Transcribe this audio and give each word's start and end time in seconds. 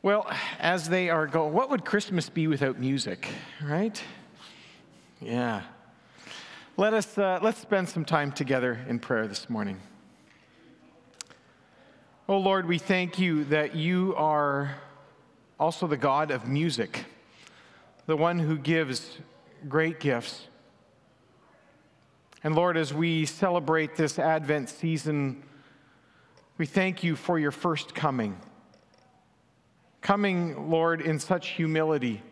Well, 0.00 0.30
as 0.60 0.88
they 0.88 1.10
are 1.10 1.26
going, 1.26 1.52
what 1.52 1.70
would 1.70 1.84
Christmas 1.84 2.28
be 2.28 2.46
without 2.46 2.78
music, 2.78 3.26
right? 3.60 4.00
Yeah. 5.20 5.62
Let 6.76 6.94
us 6.94 7.18
uh, 7.18 7.40
let's 7.42 7.58
spend 7.58 7.88
some 7.88 8.04
time 8.04 8.30
together 8.30 8.78
in 8.88 9.00
prayer 9.00 9.26
this 9.26 9.50
morning. 9.50 9.80
Oh 12.28 12.38
Lord, 12.38 12.66
we 12.66 12.78
thank 12.78 13.18
you 13.18 13.42
that 13.46 13.74
you 13.74 14.14
are 14.16 14.76
also 15.58 15.88
the 15.88 15.96
God 15.96 16.30
of 16.30 16.46
music, 16.46 17.04
the 18.06 18.16
one 18.16 18.38
who 18.38 18.56
gives 18.56 19.18
great 19.68 19.98
gifts. 19.98 20.46
And 22.44 22.54
Lord, 22.54 22.76
as 22.76 22.94
we 22.94 23.26
celebrate 23.26 23.96
this 23.96 24.16
Advent 24.16 24.68
season, 24.68 25.42
we 26.56 26.66
thank 26.66 27.02
you 27.02 27.16
for 27.16 27.36
your 27.36 27.50
first 27.50 27.96
coming 27.96 28.36
coming, 30.08 30.70
Lord, 30.70 31.02
in 31.02 31.18
such 31.18 31.48
humility, 31.48 32.22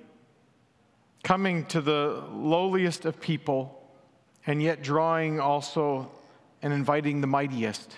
coming 1.23 1.67
to 1.67 1.83
the 1.83 2.25
lowliest 2.33 3.05
of 3.05 3.21
people, 3.21 3.87
and 4.47 4.63
yet 4.63 4.83
drawing 4.83 5.41
also 5.41 6.11
and 6.63 6.73
inviting 6.73 7.21
the 7.21 7.27
mightiest. 7.27 7.95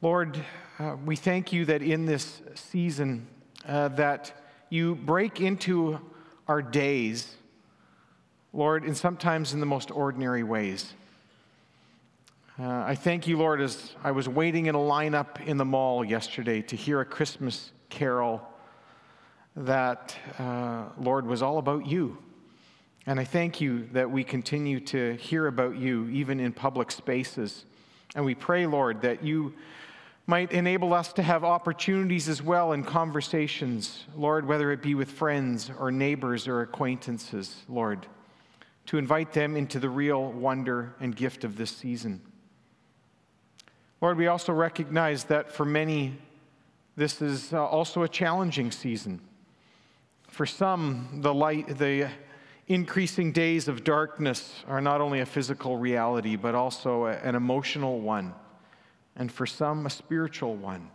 Lord, 0.00 0.40
uh, 0.78 0.94
we 1.04 1.16
thank 1.16 1.52
you 1.52 1.64
that 1.64 1.82
in 1.82 2.06
this 2.06 2.40
season 2.54 3.26
uh, 3.66 3.88
that 3.88 4.30
you 4.70 4.94
break 4.94 5.40
into 5.40 5.98
our 6.46 6.62
days, 6.62 7.34
Lord, 8.52 8.84
and 8.84 8.96
sometimes 8.96 9.52
in 9.52 9.58
the 9.58 9.66
most 9.66 9.90
ordinary 9.90 10.44
ways. 10.44 10.92
Uh, 12.56 12.84
I 12.86 12.94
thank 12.94 13.26
you, 13.26 13.36
Lord, 13.36 13.60
as 13.60 13.96
I 14.04 14.12
was 14.12 14.28
waiting 14.28 14.66
in 14.66 14.76
a 14.76 14.78
lineup 14.78 15.44
in 15.44 15.56
the 15.56 15.64
mall 15.64 16.04
yesterday 16.04 16.62
to 16.62 16.76
hear 16.76 17.00
a 17.00 17.04
Christmas 17.04 17.72
carol 17.88 18.48
that, 19.56 20.16
uh, 20.38 20.84
Lord, 20.96 21.26
was 21.26 21.42
all 21.42 21.58
about 21.58 21.84
you. 21.84 22.16
And 23.06 23.18
I 23.18 23.24
thank 23.24 23.60
you 23.60 23.88
that 23.92 24.08
we 24.08 24.22
continue 24.22 24.78
to 24.80 25.16
hear 25.16 25.48
about 25.48 25.74
you 25.74 26.08
even 26.10 26.38
in 26.38 26.52
public 26.52 26.92
spaces. 26.92 27.64
And 28.14 28.24
we 28.24 28.36
pray, 28.36 28.66
Lord, 28.66 29.02
that 29.02 29.24
you 29.24 29.54
might 30.28 30.52
enable 30.52 30.94
us 30.94 31.12
to 31.14 31.24
have 31.24 31.42
opportunities 31.42 32.28
as 32.28 32.40
well 32.40 32.70
in 32.70 32.84
conversations, 32.84 34.04
Lord, 34.14 34.46
whether 34.46 34.70
it 34.70 34.80
be 34.80 34.94
with 34.94 35.10
friends 35.10 35.72
or 35.76 35.90
neighbors 35.90 36.46
or 36.46 36.60
acquaintances, 36.60 37.64
Lord, 37.68 38.06
to 38.86 38.96
invite 38.96 39.32
them 39.32 39.56
into 39.56 39.80
the 39.80 39.90
real 39.90 40.30
wonder 40.30 40.94
and 41.00 41.16
gift 41.16 41.42
of 41.42 41.56
this 41.56 41.72
season. 41.72 42.20
Lord, 44.04 44.18
we 44.18 44.26
also 44.26 44.52
recognize 44.52 45.24
that 45.24 45.50
for 45.50 45.64
many, 45.64 46.18
this 46.94 47.22
is 47.22 47.54
uh, 47.54 47.64
also 47.64 48.02
a 48.02 48.08
challenging 48.08 48.70
season. 48.70 49.18
For 50.28 50.44
some, 50.44 51.20
the 51.22 51.32
light, 51.32 51.78
the 51.78 52.10
increasing 52.68 53.32
days 53.32 53.66
of 53.66 53.82
darkness 53.82 54.62
are 54.68 54.82
not 54.82 55.00
only 55.00 55.20
a 55.20 55.24
physical 55.24 55.78
reality, 55.78 56.36
but 56.36 56.54
also 56.54 57.06
an 57.06 57.34
emotional 57.34 57.98
one, 57.98 58.34
and 59.16 59.32
for 59.32 59.46
some, 59.46 59.86
a 59.86 59.90
spiritual 59.90 60.54
one. 60.54 60.90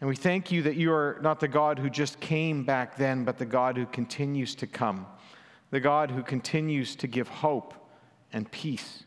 And 0.00 0.08
we 0.08 0.14
thank 0.14 0.52
you 0.52 0.62
that 0.62 0.76
you 0.76 0.92
are 0.92 1.18
not 1.20 1.40
the 1.40 1.48
God 1.48 1.80
who 1.80 1.90
just 1.90 2.20
came 2.20 2.62
back 2.62 2.96
then, 2.96 3.24
but 3.24 3.38
the 3.38 3.44
God 3.44 3.76
who 3.76 3.86
continues 3.86 4.54
to 4.54 4.68
come, 4.68 5.04
the 5.72 5.80
God 5.80 6.12
who 6.12 6.22
continues 6.22 6.94
to 6.94 7.08
give 7.08 7.26
hope 7.26 7.74
and 8.32 8.48
peace. 8.52 9.02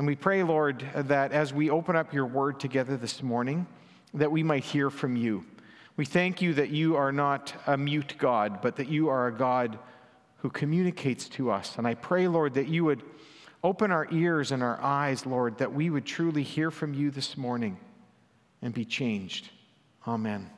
And 0.00 0.06
we 0.06 0.16
pray, 0.16 0.42
Lord, 0.42 0.82
that 0.94 1.32
as 1.32 1.52
we 1.52 1.68
open 1.68 1.94
up 1.94 2.14
your 2.14 2.24
word 2.24 2.58
together 2.58 2.96
this 2.96 3.22
morning, 3.22 3.66
that 4.14 4.32
we 4.32 4.42
might 4.42 4.64
hear 4.64 4.88
from 4.88 5.14
you. 5.14 5.44
We 5.98 6.06
thank 6.06 6.40
you 6.40 6.54
that 6.54 6.70
you 6.70 6.96
are 6.96 7.12
not 7.12 7.52
a 7.66 7.76
mute 7.76 8.14
God, 8.16 8.62
but 8.62 8.76
that 8.76 8.88
you 8.88 9.10
are 9.10 9.26
a 9.26 9.30
God 9.30 9.78
who 10.38 10.48
communicates 10.48 11.28
to 11.28 11.50
us. 11.50 11.76
And 11.76 11.86
I 11.86 11.92
pray, 11.96 12.28
Lord, 12.28 12.54
that 12.54 12.66
you 12.66 12.82
would 12.86 13.02
open 13.62 13.90
our 13.90 14.08
ears 14.10 14.52
and 14.52 14.62
our 14.62 14.80
eyes, 14.80 15.26
Lord, 15.26 15.58
that 15.58 15.74
we 15.74 15.90
would 15.90 16.06
truly 16.06 16.44
hear 16.44 16.70
from 16.70 16.94
you 16.94 17.10
this 17.10 17.36
morning 17.36 17.76
and 18.62 18.72
be 18.72 18.86
changed. 18.86 19.50
Amen. 20.08 20.48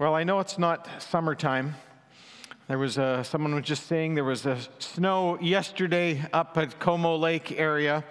Well, 0.00 0.14
I 0.14 0.24
know 0.24 0.40
it's 0.40 0.56
not 0.56 0.88
summertime. 0.98 1.74
There 2.68 2.78
was 2.78 2.96
a, 2.96 3.22
someone 3.22 3.54
was 3.54 3.64
just 3.64 3.86
saying 3.86 4.14
there 4.14 4.24
was 4.24 4.46
a 4.46 4.56
snow 4.78 5.38
yesterday 5.42 6.24
up 6.32 6.56
at 6.56 6.80
Como 6.80 7.16
Lake 7.16 7.52
area. 7.52 8.02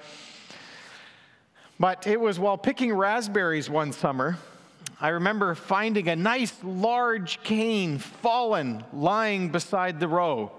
But 1.80 2.06
it 2.06 2.22
was 2.22 2.38
while 2.38 2.60
picking 2.60 2.94
raspberries 2.94 3.72
one 3.72 3.92
summer. 3.92 4.38
I 5.02 5.08
remember 5.08 5.56
finding 5.56 6.10
a 6.10 6.16
nice 6.16 6.54
large 6.64 7.42
cane 7.42 7.98
fallen 7.98 8.84
lying 8.94 9.50
beside 9.50 10.00
the 10.00 10.08
row. 10.08 10.52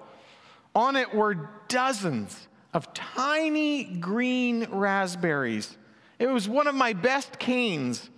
On 0.75 0.97
it 0.97 1.15
were 1.15 1.49
dozens 1.69 2.49
of 2.75 2.93
tiny 2.93 3.85
green 3.85 4.67
raspberries. 4.69 5.77
It 6.19 6.27
was 6.27 6.49
one 6.49 6.67
of 6.67 6.75
my 6.75 6.93
best 6.93 7.39
canes. 7.39 8.11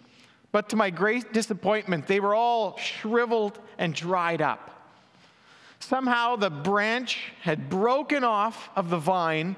But 0.53 0.69
to 0.69 0.77
my 0.77 0.91
great 0.91 1.33
disappointment, 1.33 2.07
they 2.07 2.21
were 2.21 2.35
all 2.35 2.77
shriveled 2.79 3.59
and 3.79 3.95
dried 3.95 4.43
up. 4.43 4.69
Somehow 5.81 6.37
the 6.37 6.51
branch 6.51 7.33
had 7.41 7.69
broken 7.69 8.23
off 8.23 8.71
of 8.77 8.91
the 8.91 8.99
vine, 8.99 9.57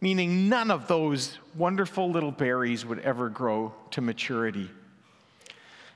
meaning 0.00 0.48
none 0.48 0.70
of 0.70 0.86
those 0.86 1.38
wonderful 1.56 2.10
little 2.10 2.30
berries 2.30 2.84
would 2.84 3.00
ever 3.00 3.28
grow 3.30 3.74
to 3.90 4.00
maturity. 4.00 4.70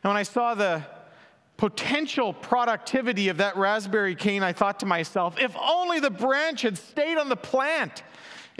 And 0.02 0.10
when 0.10 0.16
I 0.16 0.22
saw 0.22 0.54
the 0.54 0.82
potential 1.58 2.32
productivity 2.32 3.28
of 3.28 3.36
that 3.36 3.54
raspberry 3.54 4.14
cane, 4.14 4.42
I 4.42 4.54
thought 4.54 4.80
to 4.80 4.86
myself, 4.86 5.38
if 5.38 5.54
only 5.56 6.00
the 6.00 6.10
branch 6.10 6.62
had 6.62 6.78
stayed 6.78 7.18
on 7.18 7.28
the 7.28 7.36
plant. 7.36 8.02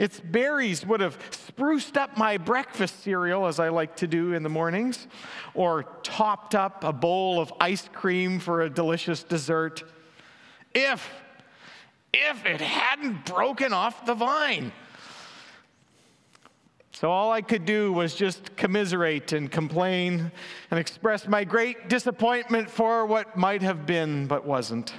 Its 0.01 0.19
berries 0.19 0.83
would 0.83 0.99
have 0.99 1.15
spruced 1.29 1.95
up 1.95 2.17
my 2.17 2.35
breakfast 2.35 3.03
cereal, 3.03 3.45
as 3.45 3.59
I 3.59 3.69
like 3.69 3.95
to 3.97 4.07
do 4.07 4.33
in 4.33 4.41
the 4.41 4.49
mornings, 4.49 5.05
or 5.53 5.83
topped 6.01 6.55
up 6.55 6.83
a 6.83 6.91
bowl 6.91 7.39
of 7.39 7.53
ice 7.59 7.87
cream 7.93 8.39
for 8.39 8.63
a 8.63 8.69
delicious 8.69 9.21
dessert. 9.21 9.83
If, 10.73 11.07
if 12.11 12.43
it 12.47 12.61
hadn't 12.61 13.25
broken 13.25 13.73
off 13.73 14.07
the 14.07 14.15
vine. 14.15 14.71
So 16.93 17.11
all 17.11 17.31
I 17.31 17.43
could 17.43 17.65
do 17.65 17.93
was 17.93 18.15
just 18.15 18.55
commiserate 18.55 19.33
and 19.33 19.51
complain 19.51 20.31
and 20.71 20.79
express 20.79 21.27
my 21.27 21.43
great 21.43 21.89
disappointment 21.89 22.71
for 22.71 23.05
what 23.05 23.37
might 23.37 23.61
have 23.61 23.85
been 23.85 24.25
but 24.25 24.47
wasn't. 24.47 24.93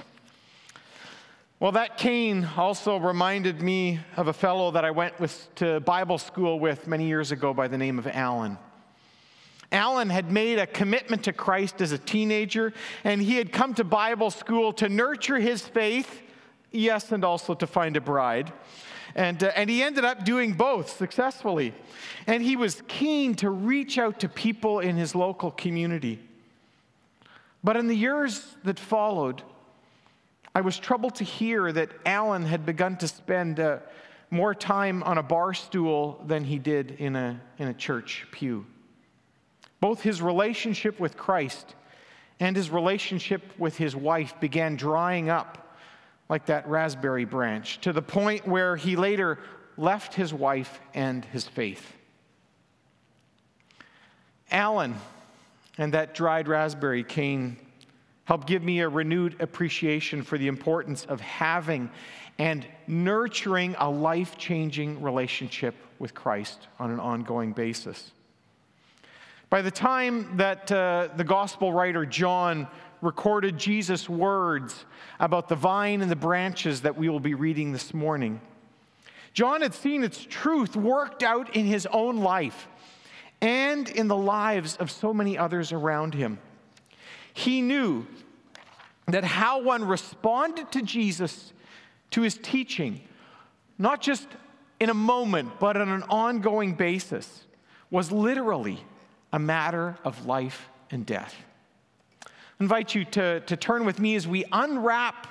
Well, 1.59 1.71
that 1.73 1.97
cane 1.97 2.49
also 2.57 2.97
reminded 2.97 3.61
me 3.61 3.99
of 4.17 4.27
a 4.27 4.33
fellow 4.33 4.71
that 4.71 4.83
I 4.83 4.91
went 4.91 5.17
with, 5.19 5.47
to 5.55 5.79
Bible 5.79 6.17
school 6.17 6.59
with 6.59 6.87
many 6.87 7.05
years 7.05 7.31
ago 7.31 7.53
by 7.53 7.67
the 7.67 7.77
name 7.77 7.99
of 7.99 8.07
Alan. 8.07 8.57
Alan 9.71 10.09
had 10.09 10.31
made 10.31 10.59
a 10.59 10.67
commitment 10.67 11.23
to 11.23 11.31
Christ 11.33 11.79
as 11.79 11.91
a 11.93 11.97
teenager, 11.97 12.73
and 13.03 13.21
he 13.21 13.37
had 13.37 13.53
come 13.53 13.73
to 13.75 13.83
Bible 13.83 14.29
school 14.29 14.73
to 14.73 14.89
nurture 14.89 15.39
his 15.39 15.61
faith, 15.61 16.21
yes, 16.71 17.11
and 17.11 17.23
also 17.23 17.53
to 17.53 17.65
find 17.65 17.95
a 17.95 18.01
bride. 18.01 18.51
And, 19.15 19.41
uh, 19.43 19.51
and 19.55 19.69
he 19.69 19.83
ended 19.83 20.03
up 20.03 20.25
doing 20.25 20.53
both 20.53 20.89
successfully. 20.89 21.73
And 22.27 22.43
he 22.43 22.55
was 22.55 22.81
keen 22.87 23.35
to 23.35 23.49
reach 23.49 23.97
out 23.97 24.19
to 24.19 24.27
people 24.27 24.79
in 24.79 24.97
his 24.97 25.15
local 25.15 25.51
community. 25.51 26.19
But 27.63 27.77
in 27.77 27.87
the 27.87 27.95
years 27.95 28.55
that 28.63 28.79
followed, 28.79 29.43
I 30.55 30.61
was 30.61 30.77
troubled 30.77 31.15
to 31.15 31.23
hear 31.23 31.71
that 31.71 31.89
Alan 32.05 32.45
had 32.45 32.65
begun 32.65 32.97
to 32.97 33.07
spend 33.07 33.59
uh, 33.59 33.79
more 34.29 34.53
time 34.53 35.01
on 35.03 35.17
a 35.17 35.23
bar 35.23 35.53
stool 35.53 36.23
than 36.27 36.43
he 36.43 36.59
did 36.59 36.91
in 36.99 37.15
a, 37.15 37.41
in 37.57 37.67
a 37.67 37.73
church 37.73 38.27
pew. 38.31 38.65
Both 39.79 40.01
his 40.01 40.21
relationship 40.21 40.99
with 40.99 41.17
Christ 41.17 41.75
and 42.39 42.55
his 42.55 42.69
relationship 42.69 43.41
with 43.57 43.77
his 43.77 43.95
wife 43.95 44.39
began 44.39 44.75
drying 44.75 45.29
up 45.29 45.77
like 46.29 46.45
that 46.45 46.67
raspberry 46.67 47.25
branch 47.25 47.81
to 47.81 47.91
the 47.91 48.01
point 48.01 48.47
where 48.47 48.75
he 48.75 48.95
later 48.95 49.39
left 49.75 50.13
his 50.13 50.33
wife 50.33 50.79
and 50.93 51.25
his 51.25 51.47
faith. 51.47 51.93
Alan 54.51 54.95
and 55.77 55.93
that 55.93 56.13
dried 56.13 56.47
raspberry 56.47 57.03
cane 57.03 57.57
Help 58.25 58.45
give 58.47 58.63
me 58.63 58.79
a 58.79 58.87
renewed 58.89 59.35
appreciation 59.41 60.23
for 60.23 60.37
the 60.37 60.47
importance 60.47 61.05
of 61.05 61.19
having 61.19 61.89
and 62.39 62.65
nurturing 62.87 63.75
a 63.79 63.89
life 63.89 64.37
changing 64.37 65.01
relationship 65.01 65.75
with 65.99 66.13
Christ 66.13 66.67
on 66.79 66.89
an 66.89 66.99
ongoing 66.99 67.51
basis. 67.51 68.11
By 69.49 69.61
the 69.61 69.71
time 69.71 70.37
that 70.37 70.71
uh, 70.71 71.09
the 71.15 71.23
gospel 71.23 71.73
writer 71.73 72.05
John 72.05 72.67
recorded 73.01 73.57
Jesus' 73.57 74.07
words 74.07 74.85
about 75.19 75.49
the 75.49 75.55
vine 75.55 76.01
and 76.01 76.09
the 76.09 76.15
branches 76.15 76.81
that 76.81 76.97
we 76.97 77.09
will 77.09 77.19
be 77.19 77.33
reading 77.33 77.73
this 77.73 77.93
morning. 77.93 78.39
John 79.33 79.61
had 79.61 79.73
seen 79.73 80.03
its 80.03 80.25
truth 80.27 80.75
worked 80.75 81.21
out 81.21 81.55
in 81.55 81.65
his 81.65 81.85
own 81.87 82.17
life 82.17 82.67
and 83.41 83.89
in 83.89 84.07
the 84.07 84.15
lives 84.15 84.77
of 84.77 84.89
so 84.89 85.13
many 85.13 85.37
others 85.37 85.73
around 85.73 86.13
him. 86.13 86.39
He 87.33 87.61
knew 87.61 88.05
that 89.07 89.23
how 89.23 89.61
one 89.61 89.83
responded 89.85 90.71
to 90.71 90.81
Jesus, 90.81 91.51
to 92.11 92.21
his 92.21 92.37
teaching, 92.37 93.01
not 93.77 94.01
just 94.01 94.27
in 94.79 94.89
a 94.89 94.93
moment, 94.93 95.59
but 95.59 95.75
on 95.75 95.89
an 95.89 96.03
ongoing 96.03 96.73
basis, 96.73 97.45
was 97.89 98.11
literally 98.11 98.83
a 99.31 99.39
matter 99.39 99.97
of 100.03 100.25
life 100.25 100.69
and 100.91 101.05
death. 101.05 101.35
I 102.25 102.29
invite 102.59 102.95
you 102.95 103.03
to, 103.05 103.41
to 103.41 103.57
turn 103.57 103.83
with 103.83 103.99
me 103.99 104.15
as 104.15 104.27
we 104.27 104.45
unwrap 104.51 105.27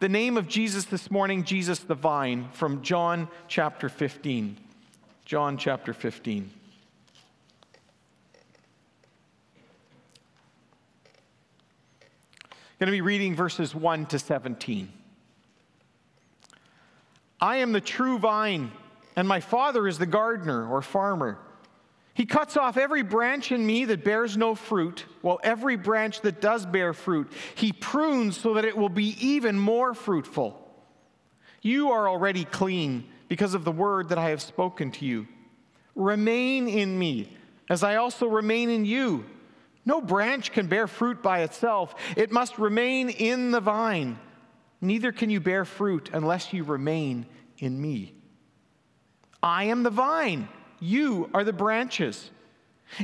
the 0.00 0.08
name 0.08 0.36
of 0.36 0.48
Jesus 0.48 0.86
this 0.86 1.10
morning, 1.10 1.44
Jesus 1.44 1.78
the 1.78 1.94
vine, 1.94 2.48
from 2.52 2.82
John 2.82 3.28
chapter 3.48 3.88
15. 3.88 4.56
John 5.24 5.56
chapter 5.56 5.94
15. 5.94 6.50
Going 12.78 12.86
to 12.86 12.92
be 12.92 13.00
reading 13.00 13.34
verses 13.36 13.74
1 13.74 14.06
to 14.06 14.18
17. 14.18 14.92
I 17.40 17.56
am 17.56 17.72
the 17.72 17.80
true 17.80 18.18
vine, 18.18 18.72
and 19.16 19.28
my 19.28 19.40
Father 19.40 19.86
is 19.86 19.98
the 19.98 20.06
gardener 20.06 20.68
or 20.68 20.82
farmer. 20.82 21.38
He 22.14 22.26
cuts 22.26 22.56
off 22.56 22.76
every 22.76 23.02
branch 23.02 23.52
in 23.52 23.64
me 23.64 23.84
that 23.86 24.04
bears 24.04 24.36
no 24.36 24.54
fruit, 24.54 25.04
while 25.20 25.40
every 25.42 25.76
branch 25.76 26.20
that 26.22 26.40
does 26.40 26.64
bear 26.64 26.92
fruit, 26.92 27.30
he 27.54 27.72
prunes 27.72 28.36
so 28.36 28.54
that 28.54 28.64
it 28.64 28.76
will 28.76 28.88
be 28.88 29.16
even 29.24 29.58
more 29.58 29.94
fruitful. 29.94 30.60
You 31.60 31.90
are 31.90 32.08
already 32.08 32.44
clean 32.44 33.08
because 33.28 33.54
of 33.54 33.64
the 33.64 33.72
word 33.72 34.10
that 34.10 34.18
I 34.18 34.30
have 34.30 34.42
spoken 34.42 34.90
to 34.92 35.04
you. 35.04 35.26
Remain 35.94 36.68
in 36.68 36.98
me, 36.98 37.36
as 37.68 37.82
I 37.82 37.96
also 37.96 38.26
remain 38.26 38.70
in 38.70 38.84
you. 38.84 39.24
No 39.86 40.00
branch 40.00 40.52
can 40.52 40.66
bear 40.66 40.86
fruit 40.86 41.22
by 41.22 41.40
itself, 41.40 41.94
it 42.16 42.32
must 42.32 42.58
remain 42.58 43.10
in 43.10 43.50
the 43.50 43.60
vine. 43.60 44.18
Neither 44.80 45.12
can 45.12 45.30
you 45.30 45.40
bear 45.40 45.64
fruit 45.64 46.10
unless 46.12 46.52
you 46.52 46.64
remain 46.64 47.26
in 47.58 47.80
me. 47.80 48.14
I 49.42 49.64
am 49.64 49.82
the 49.82 49.90
vine, 49.90 50.48
you 50.80 51.30
are 51.34 51.44
the 51.44 51.52
branches. 51.52 52.30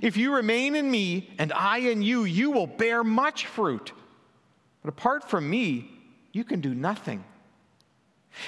If 0.03 0.17
you 0.17 0.35
remain 0.35 0.75
in 0.75 0.91
me 0.91 1.31
and 1.39 1.53
I 1.53 1.79
in 1.79 2.03
you, 2.03 2.25
you 2.25 2.51
will 2.51 2.67
bear 2.67 3.03
much 3.03 3.47
fruit. 3.47 3.93
But 4.83 4.89
apart 4.89 5.29
from 5.29 5.49
me, 5.49 5.91
you 6.33 6.45
can 6.45 6.61
do 6.61 6.75
nothing. 6.75 7.25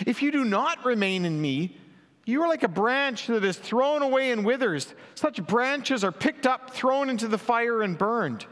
If 0.07 0.23
you 0.23 0.31
do 0.31 0.45
not 0.45 0.85
remain 0.85 1.25
in 1.25 1.41
me, 1.41 1.77
you 2.25 2.43
are 2.43 2.49
like 2.49 2.63
a 2.63 2.69
branch 2.69 3.27
that 3.27 3.45
is 3.45 3.57
thrown 3.57 4.03
away 4.03 4.31
and 4.31 4.45
withers. 4.45 4.95
Such 5.15 5.45
branches 5.45 6.05
are 6.05 6.13
picked 6.13 6.47
up, 6.47 6.71
thrown 6.71 7.11
into 7.11 7.27
the 7.27 7.39
fire, 7.39 7.83
and 7.83 7.99
burned. 7.99 8.47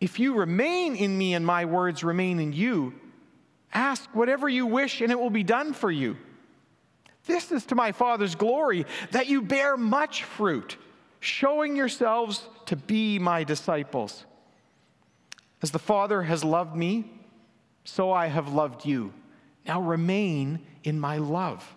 If 0.00 0.18
you 0.18 0.34
remain 0.34 0.96
in 0.96 1.16
me 1.16 1.34
and 1.34 1.46
my 1.46 1.64
words 1.64 2.02
remain 2.02 2.40
in 2.40 2.52
you, 2.52 2.94
ask 3.72 4.08
whatever 4.14 4.48
you 4.48 4.66
wish 4.66 5.00
and 5.00 5.12
it 5.12 5.18
will 5.18 5.30
be 5.30 5.42
done 5.44 5.72
for 5.72 5.90
you. 5.90 6.16
This 7.26 7.52
is 7.52 7.66
to 7.66 7.74
my 7.74 7.92
Father's 7.92 8.34
glory 8.34 8.86
that 9.10 9.26
you 9.26 9.42
bear 9.42 9.76
much 9.76 10.24
fruit, 10.24 10.76
showing 11.20 11.76
yourselves 11.76 12.48
to 12.66 12.76
be 12.76 13.18
my 13.18 13.44
disciples. 13.44 14.24
As 15.62 15.70
the 15.70 15.78
Father 15.78 16.22
has 16.22 16.42
loved 16.42 16.74
me, 16.74 17.10
so 17.84 18.12
I 18.12 18.26
have 18.26 18.52
loved 18.52 18.86
you. 18.86 19.12
Now 19.66 19.80
remain 19.80 20.60
in 20.84 20.98
my 20.98 21.18
love. 21.18 21.76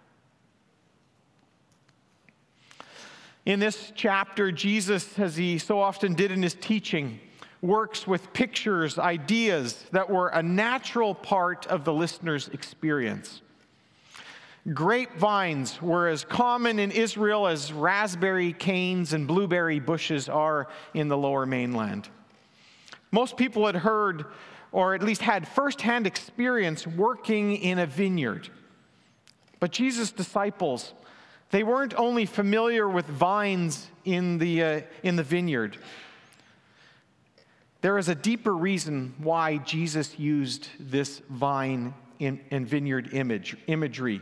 In 3.45 3.59
this 3.59 3.91
chapter, 3.95 4.51
Jesus, 4.51 5.17
as 5.17 5.35
he 5.35 5.57
so 5.57 5.79
often 5.79 6.13
did 6.13 6.31
in 6.31 6.43
his 6.43 6.53
teaching, 6.53 7.19
works 7.61 8.05
with 8.05 8.31
pictures, 8.33 8.99
ideas 8.99 9.83
that 9.91 10.09
were 10.09 10.27
a 10.29 10.43
natural 10.43 11.15
part 11.15 11.65
of 11.67 11.83
the 11.83 11.93
listener's 11.93 12.49
experience. 12.49 13.41
Grapevines 14.73 15.81
were 15.81 16.07
as 16.07 16.23
common 16.23 16.77
in 16.77 16.91
Israel 16.91 17.47
as 17.47 17.73
raspberry 17.73 18.53
canes 18.53 19.13
and 19.13 19.27
blueberry 19.27 19.79
bushes 19.79 20.29
are 20.29 20.67
in 20.93 21.07
the 21.07 21.17
lower 21.17 21.47
mainland. 21.47 22.09
Most 23.11 23.37
people 23.37 23.65
had 23.65 23.75
heard 23.75 24.25
or 24.71 24.93
at 24.93 25.01
least 25.01 25.21
had 25.21 25.47
firsthand 25.47 26.05
experience 26.05 26.85
working 26.85 27.55
in 27.55 27.79
a 27.79 27.87
vineyard. 27.87 28.49
But 29.59 29.71
Jesus' 29.71 30.11
disciples, 30.11 30.93
they 31.51 31.63
weren't 31.63 31.93
only 31.95 32.25
familiar 32.25 32.87
with 32.87 33.05
vines 33.05 33.87
in 34.05 34.37
the, 34.37 34.63
uh, 34.63 34.81
in 35.03 35.15
the 35.17 35.23
vineyard. 35.23 35.77
There 37.81 37.97
is 37.97 38.09
a 38.09 38.15
deeper 38.15 38.55
reason 38.55 39.13
why 39.17 39.57
Jesus 39.57 40.17
used 40.17 40.69
this 40.79 41.21
vine 41.29 41.93
in, 42.19 42.39
in 42.51 42.65
vineyard 42.65 43.13
image, 43.13 43.57
imagery. 43.67 44.21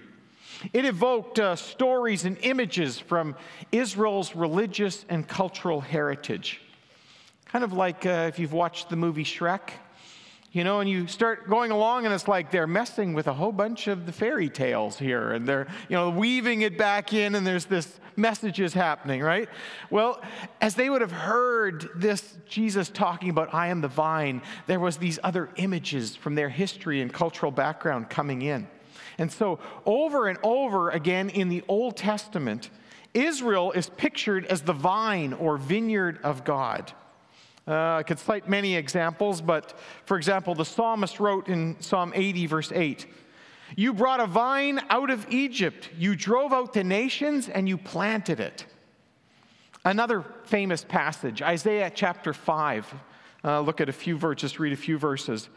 It 0.74 0.86
evoked 0.86 1.39
uh, 1.39 1.55
stories 1.55 2.25
and 2.25 2.38
images 2.41 3.00
from 3.00 3.36
Israel's 3.71 4.36
religious 4.36 5.05
and 5.09 5.27
cultural 5.27 5.81
heritage. 5.81 6.62
Kind 7.45 7.63
of 7.63 7.74
like 7.74 8.05
uh, 8.05 8.25
if 8.27 8.39
you've 8.39 8.53
watched 8.53 8.89
the 8.89 8.95
movie 8.95 9.24
Shrek, 9.24 9.71
you 10.51 10.63
know, 10.63 10.79
and 10.79 10.89
you 10.89 11.06
start 11.08 11.48
going 11.48 11.70
along, 11.70 12.06
and 12.06 12.13
it's 12.13 12.27
like 12.27 12.50
they're 12.50 12.68
messing 12.68 13.13
with 13.13 13.27
a 13.27 13.34
whole 13.34 13.51
bunch 13.51 13.88
of 13.88 14.06
the 14.06 14.12
fairy 14.12 14.50
tales 14.50 14.98
here, 14.98 15.32
and 15.32 15.48
they're, 15.48 15.68
you 15.89 15.96
know, 15.96 16.10
weaving 16.10 16.62
it 16.62 16.77
back 16.77 17.13
in, 17.13 17.36
and 17.36 17.46
there's 17.46 17.65
this 17.65 18.00
messages 18.15 18.74
happening, 18.74 19.22
right? 19.22 19.48
Well, 19.91 20.22
as 20.60 20.74
they 20.74 20.89
would 20.89 21.01
have 21.01 21.12
heard 21.12 21.89
this 21.96 22.38
Jesus 22.48 22.89
talking 22.89 23.29
about, 23.29 23.53
I 23.53 23.68
am 23.68 23.82
the 23.82 23.88
vine, 23.88 24.41
there 24.65 24.79
was 24.79 24.98
these 24.98 25.20
other 25.24 25.50
images 25.58 26.15
from 26.15 26.34
their 26.34 26.50
history 26.50 27.01
and 27.01 27.13
cultural 27.13 27.51
background 27.51 28.10
coming 28.10 28.41
in. 28.41 28.68
And 29.20 29.32
so, 29.32 29.60
over 29.86 30.27
and 30.27 30.39
over 30.44 30.89
again 30.89 31.29
in 31.29 31.50
the 31.50 31.63
Old 31.68 31.96
Testament, 31.96 32.70
Israel 33.13 33.72
is 33.72 33.89
pictured 33.89 34.46
as 34.46 34.62
the 34.62 34.74
vine 34.74 35.34
or 35.34 35.58
vineyard 35.58 36.20
of 36.24 36.44
God. 36.44 36.94
Uh, 37.70 37.98
I 37.98 38.04
could 38.04 38.18
cite 38.18 38.50
many 38.50 38.76
examples, 38.76 39.42
but 39.42 39.78
for 40.06 40.18
example, 40.18 40.56
the 40.56 40.66
psalmist 40.66 41.20
wrote 41.20 41.48
in 41.50 41.80
Psalm 41.80 42.12
80, 42.16 42.48
verse 42.48 42.72
8 42.74 43.06
You 43.76 43.94
brought 43.94 44.20
a 44.20 44.26
vine 44.26 44.80
out 44.90 45.12
of 45.12 45.28
Egypt, 45.30 45.90
you 45.96 46.16
drove 46.16 46.52
out 46.52 46.74
the 46.74 46.84
nations, 46.84 47.48
and 47.48 47.70
you 47.70 47.78
planted 47.78 48.40
it. 48.40 48.66
Another 49.86 50.26
famous 50.46 50.84
passage, 50.84 51.44
Isaiah 51.44 51.92
chapter 51.94 52.34
5. 52.34 52.92
Uh, 53.44 53.62
look 53.62 53.80
at 53.80 53.88
a 53.88 53.94
few 53.94 54.18
verses, 54.18 54.42
just 54.42 54.60
read 54.60 54.74
a 54.74 54.78
few 54.78 54.98
verses. 54.98 55.48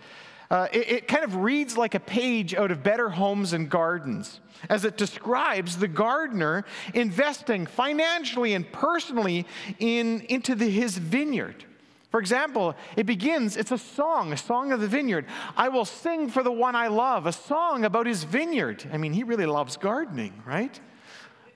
Uh, 0.51 0.69
it, 0.71 0.93
it, 0.93 1.09
kind 1.09 1.25
of 1.25 1.37
reads 1.37 1.79
like 1.79 1.95
a 1.95 2.01
page 2.01 2.55
out 2.55 2.71
of 2.71 2.83
Better 2.83 3.09
Homes 3.09 3.55
and 3.55 3.71
Gardens 3.71 4.41
as 4.69 4.85
it 4.85 4.99
describes 4.99 5.79
the 5.79 5.89
gardener 5.89 6.67
investing 6.93 7.65
financially 7.65 8.53
and 8.53 8.71
personally 8.71 9.47
in, 9.79 10.21
into 10.29 10.55
the, 10.55 10.69
his 10.69 10.99
vineyard 10.99 11.65
For 12.13 12.21
example, 12.21 12.77
it 12.95 13.07
begins, 13.07 13.57
it's 13.57 13.73
a 13.73 13.79
song, 13.79 14.35
a 14.35 14.37
song 14.37 14.71
of 14.71 14.81
the 14.81 14.87
vineyard. 14.87 15.25
I 15.57 15.71
will 15.71 15.87
sing 15.87 16.29
for 16.29 16.43
the 16.43 16.53
one 16.53 16.77
I 16.77 16.89
love, 16.89 17.25
a 17.25 17.33
song 17.33 17.87
about 17.87 18.07
his 18.07 18.25
vineyard. 18.25 18.85
I 18.93 18.99
mean, 18.99 19.15
he 19.15 19.23
really 19.23 19.47
loves 19.47 19.79
gardening, 19.79 20.43
right? 20.47 20.79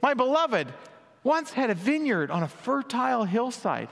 My 0.02 0.14
beloved 0.14 0.72
once 1.22 1.52
had 1.52 1.68
a 1.68 1.74
vineyard 1.74 2.30
on 2.30 2.42
a 2.42 2.48
fertile 2.48 3.24
hillside. 3.24 3.90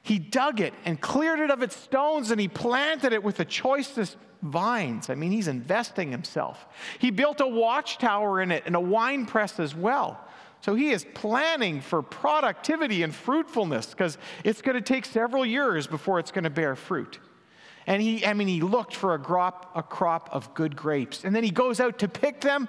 He 0.00 0.18
dug 0.18 0.62
it 0.62 0.72
and 0.86 0.98
cleared 0.98 1.40
it 1.40 1.50
of 1.50 1.62
its 1.62 1.76
stones 1.76 2.30
and 2.30 2.40
he 2.40 2.48
planted 2.48 3.12
it 3.12 3.22
with 3.22 3.36
the 3.36 3.44
choicest 3.44 4.16
vines. 4.40 5.10
I 5.10 5.14
mean, 5.14 5.30
he's 5.30 5.46
investing 5.46 6.10
himself. 6.10 6.66
He 7.00 7.10
built 7.10 7.42
a 7.42 7.46
watchtower 7.46 8.40
in 8.40 8.50
it 8.50 8.62
and 8.64 8.74
a 8.74 8.80
wine 8.80 9.26
press 9.26 9.60
as 9.60 9.74
well. 9.74 10.18
So 10.62 10.76
he 10.76 10.90
is 10.90 11.04
planning 11.12 11.80
for 11.80 12.02
productivity 12.02 13.02
and 13.02 13.12
fruitfulness 13.12 13.86
because 13.86 14.16
it's 14.44 14.62
going 14.62 14.76
to 14.76 14.80
take 14.80 15.04
several 15.04 15.44
years 15.44 15.88
before 15.88 16.20
it's 16.20 16.30
going 16.30 16.44
to 16.44 16.50
bear 16.50 16.76
fruit. 16.76 17.18
And 17.88 18.00
he, 18.00 18.24
I 18.24 18.32
mean, 18.32 18.46
he 18.46 18.60
looked 18.60 18.94
for 18.94 19.14
a 19.14 19.18
crop, 19.18 19.72
a 19.74 19.82
crop 19.82 20.28
of 20.32 20.54
good 20.54 20.76
grapes. 20.76 21.24
And 21.24 21.34
then 21.34 21.42
he 21.42 21.50
goes 21.50 21.80
out 21.80 21.98
to 21.98 22.08
pick 22.08 22.40
them, 22.40 22.68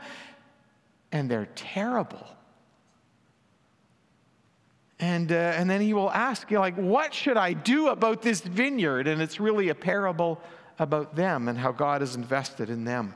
and 1.12 1.30
they're 1.30 1.50
terrible. 1.54 2.26
And, 5.00 5.32
uh, 5.32 5.36
and 5.36 5.70
then 5.70 5.80
he 5.80 5.94
will 5.94 6.10
ask, 6.10 6.50
you 6.50 6.58
like, 6.58 6.76
what 6.76 7.14
should 7.14 7.38
I 7.38 7.54
do 7.54 7.90
about 7.90 8.24
this 8.24 8.42
vineyard? 8.42 9.08
And 9.08 9.22
it's 9.22 9.40
really 9.40 9.70
a 9.70 9.76
parable 9.76 10.42
about 10.80 11.16
them 11.16 11.48
and 11.48 11.60
how 11.60 11.72
God 11.72 12.02
is 12.02 12.16
invested 12.16 12.72
in 12.72 12.86
them. 12.86 13.14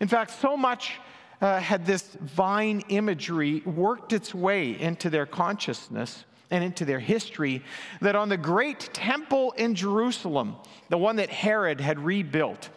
In 0.00 0.08
fact, 0.08 0.30
so 0.40 0.56
much 0.56 0.98
uh, 1.42 1.58
had 1.58 1.84
this 1.84 2.16
vine 2.20 2.82
imagery 2.88 3.60
worked 3.66 4.12
its 4.12 4.34
way 4.34 4.80
into 4.80 5.10
their 5.10 5.26
consciousness 5.26 6.24
and 6.52 6.62
into 6.62 6.84
their 6.84 7.00
history 7.00 7.62
that 8.00 8.14
on 8.14 8.28
the 8.28 8.36
great 8.36 8.78
temple 8.92 9.50
in 9.52 9.74
Jerusalem, 9.74 10.54
the 10.88 10.98
one 10.98 11.16
that 11.16 11.30
Herod 11.30 11.80
had 11.80 11.98
rebuilt, 11.98 12.70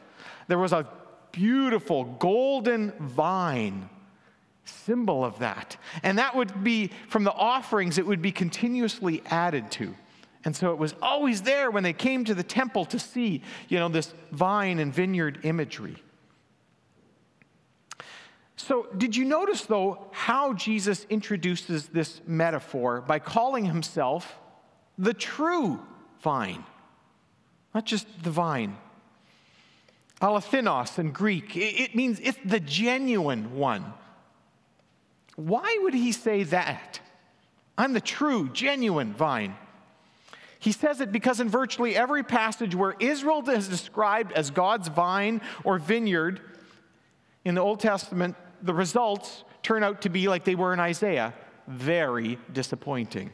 there 0.47 0.57
was 0.57 0.73
a 0.73 0.87
beautiful 1.31 2.05
golden 2.05 2.91
vine 2.99 3.87
symbol 4.63 5.23
of 5.23 5.37
that. 5.39 5.77
And 6.01 6.17
that 6.17 6.35
would 6.35 6.63
be 6.63 6.89
from 7.09 7.23
the 7.23 7.33
offerings, 7.33 7.99
it 7.99 8.07
would 8.07 8.21
be 8.21 8.31
continuously 8.31 9.21
added 9.27 9.69
to. 9.71 9.93
And 10.43 10.55
so 10.55 10.71
it 10.71 10.79
was 10.79 10.95
always 11.01 11.43
there 11.43 11.69
when 11.69 11.83
they 11.83 11.93
came 11.93 12.25
to 12.25 12.33
the 12.33 12.43
temple 12.43 12.85
to 12.85 12.97
see, 12.97 13.43
you 13.67 13.77
know, 13.77 13.89
this 13.89 14.13
vine 14.31 14.79
and 14.79 14.93
vineyard 14.93 15.39
imagery. 15.43 15.97
So, 18.57 18.87
did 18.97 19.15
you 19.15 19.25
notice, 19.25 19.63
though, 19.65 20.07
how 20.11 20.53
Jesus 20.53 21.05
introduces 21.09 21.87
this 21.87 22.21
metaphor 22.25 23.01
by 23.01 23.19
calling 23.19 23.65
himself 23.65 24.37
the 24.97 25.13
true 25.13 25.81
vine? 26.21 26.63
Not 27.73 27.85
just 27.85 28.07
the 28.23 28.31
vine. 28.31 28.77
Alethinos 30.21 30.97
in 30.97 31.11
Greek, 31.11 31.57
it 31.57 31.93
means 31.93 32.21
it's 32.21 32.39
the 32.45 32.61
genuine 32.61 33.57
one. 33.57 33.93
Why 35.35 35.77
would 35.81 35.93
he 35.93 36.13
say 36.13 36.43
that? 36.43 37.01
I'm 37.77 37.91
the 37.91 37.99
true, 37.99 38.49
genuine 38.53 39.13
vine. 39.13 39.57
He 40.59 40.71
says 40.71 41.01
it 41.01 41.11
because 41.11 41.41
in 41.41 41.49
virtually 41.49 41.95
every 41.95 42.23
passage 42.23 42.73
where 42.73 42.95
Israel 42.99 43.47
is 43.49 43.67
described 43.67 44.31
as 44.31 44.49
God's 44.49 44.87
vine 44.87 45.41
or 45.65 45.77
vineyard 45.77 46.39
in 47.43 47.55
the 47.55 47.61
Old 47.61 47.81
Testament, 47.81 48.35
the 48.61 48.73
results 48.73 49.43
turn 49.63 49.83
out 49.83 50.01
to 50.01 50.09
be 50.09 50.27
like 50.27 50.43
they 50.43 50.55
were 50.55 50.73
in 50.73 50.79
Isaiah 50.79 51.33
very 51.67 52.37
disappointing. 52.51 53.31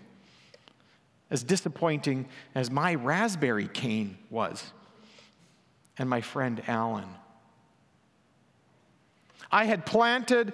As 1.29 1.43
disappointing 1.43 2.27
as 2.55 2.69
my 2.69 2.95
raspberry 2.95 3.67
cane 3.67 4.17
was, 4.29 4.73
and 5.97 6.09
my 6.09 6.21
friend 6.21 6.61
Alan. 6.67 7.07
I 9.51 9.65
had 9.65 9.85
planted 9.85 10.53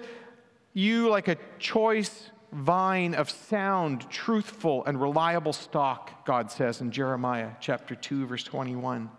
you 0.74 1.08
like 1.08 1.28
a 1.28 1.36
choice 1.58 2.30
vine 2.52 3.14
of 3.14 3.30
sound, 3.30 4.08
truthful, 4.10 4.84
and 4.84 5.00
reliable 5.00 5.52
stock, 5.52 6.24
God 6.24 6.50
says 6.50 6.80
in 6.80 6.90
Jeremiah 6.90 7.50
chapter 7.60 7.94
2, 7.94 8.26
verse 8.26 8.44
21. 8.44 9.10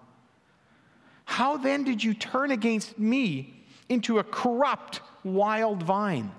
How 1.25 1.58
then 1.58 1.84
did 1.84 2.03
you 2.03 2.13
turn 2.13 2.51
against 2.51 2.98
me 2.98 3.58
into 3.89 4.19
a 4.19 4.24
corrupt, 4.24 5.01
wild 5.24 5.84
vine? 5.84 6.31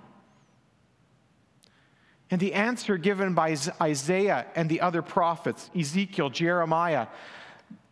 And 2.31 2.41
the 2.41 2.55
answer 2.55 2.97
given 2.97 3.35
by 3.35 3.57
Isaiah 3.83 4.47
and 4.55 4.71
the 4.71 4.81
other 4.81 5.03
prophets, 5.03 5.69
Ezekiel, 5.77 6.31
Jeremiah, 6.31 7.09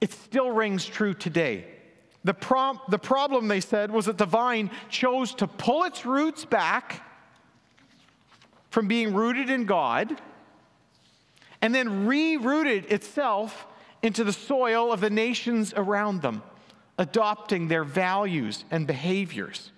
it 0.00 0.12
still 0.12 0.52
rings 0.52 0.86
true 0.86 1.12
today. 1.12 1.66
The, 2.24 2.34
the 2.88 2.98
problem, 2.98 3.48
they 3.48 3.60
said, 3.60 3.90
was 3.90 4.06
that 4.06 4.18
the 4.18 4.26
vine 4.26 4.70
chose 4.88 5.34
to 5.36 5.46
pull 5.46 5.84
its 5.84 6.06
roots 6.06 6.44
back 6.44 7.04
from 8.70 8.86
being 8.86 9.14
rooted 9.14 9.50
in 9.50 9.64
God 9.64 10.20
and 11.60 11.74
then 11.74 12.06
rerouted 12.06 12.90
itself 12.90 13.66
into 14.02 14.22
the 14.22 14.32
soil 14.32 14.92
of 14.92 15.00
the 15.00 15.10
nations 15.10 15.74
around 15.76 16.22
them, 16.22 16.42
adopting 16.98 17.68
their 17.68 17.84
values 17.84 18.64
and 18.70 18.86
behaviors. 18.86 19.70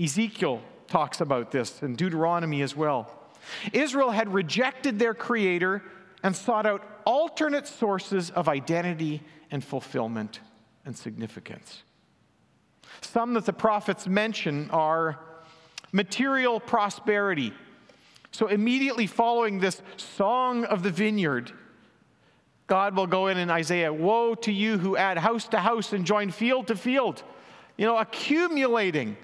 Ezekiel 0.00 0.62
talks 0.86 1.20
about 1.20 1.50
this 1.50 1.82
in 1.82 1.96
Deuteronomy 1.96 2.62
as 2.62 2.74
well. 2.74 3.12
Israel 3.72 4.10
had 4.10 4.32
rejected 4.32 4.98
their 4.98 5.14
creator 5.14 5.82
and 6.22 6.34
sought 6.34 6.66
out 6.66 6.86
alternate 7.04 7.66
sources 7.66 8.30
of 8.30 8.48
identity 8.48 9.22
and 9.50 9.64
fulfillment 9.64 10.40
and 10.84 10.96
significance. 10.96 11.82
Some 13.00 13.34
that 13.34 13.44
the 13.44 13.52
prophets 13.52 14.06
mention 14.06 14.70
are 14.70 15.18
material 15.92 16.60
prosperity. 16.60 17.52
So, 18.30 18.48
immediately 18.48 19.06
following 19.06 19.58
this 19.58 19.80
song 19.96 20.64
of 20.64 20.82
the 20.82 20.90
vineyard, 20.90 21.52
God 22.68 22.94
will 22.94 23.06
go 23.06 23.26
in 23.26 23.38
in 23.38 23.50
Isaiah 23.50 23.92
Woe 23.92 24.34
to 24.36 24.52
you 24.52 24.78
who 24.78 24.96
add 24.96 25.18
house 25.18 25.48
to 25.48 25.58
house 25.58 25.92
and 25.92 26.04
join 26.04 26.30
field 26.30 26.68
to 26.68 26.76
field, 26.76 27.24
you 27.76 27.86
know, 27.86 27.96
accumulating 27.96 29.16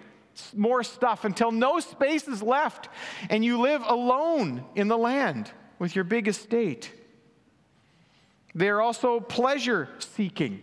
more 0.57 0.83
stuff 0.83 1.25
until 1.25 1.53
no 1.53 1.79
space 1.79 2.27
is 2.27 2.43
left 2.43 2.89
and 3.31 3.45
you 3.45 3.61
live 3.61 3.83
alone 3.87 4.65
in 4.75 4.89
the 4.89 4.99
land 4.99 5.53
with 5.79 5.95
your 5.95 6.05
big 6.05 6.27
estate. 6.27 6.91
They're 8.55 8.81
also 8.81 9.21
pleasure 9.21 9.89
seeking. 9.99 10.63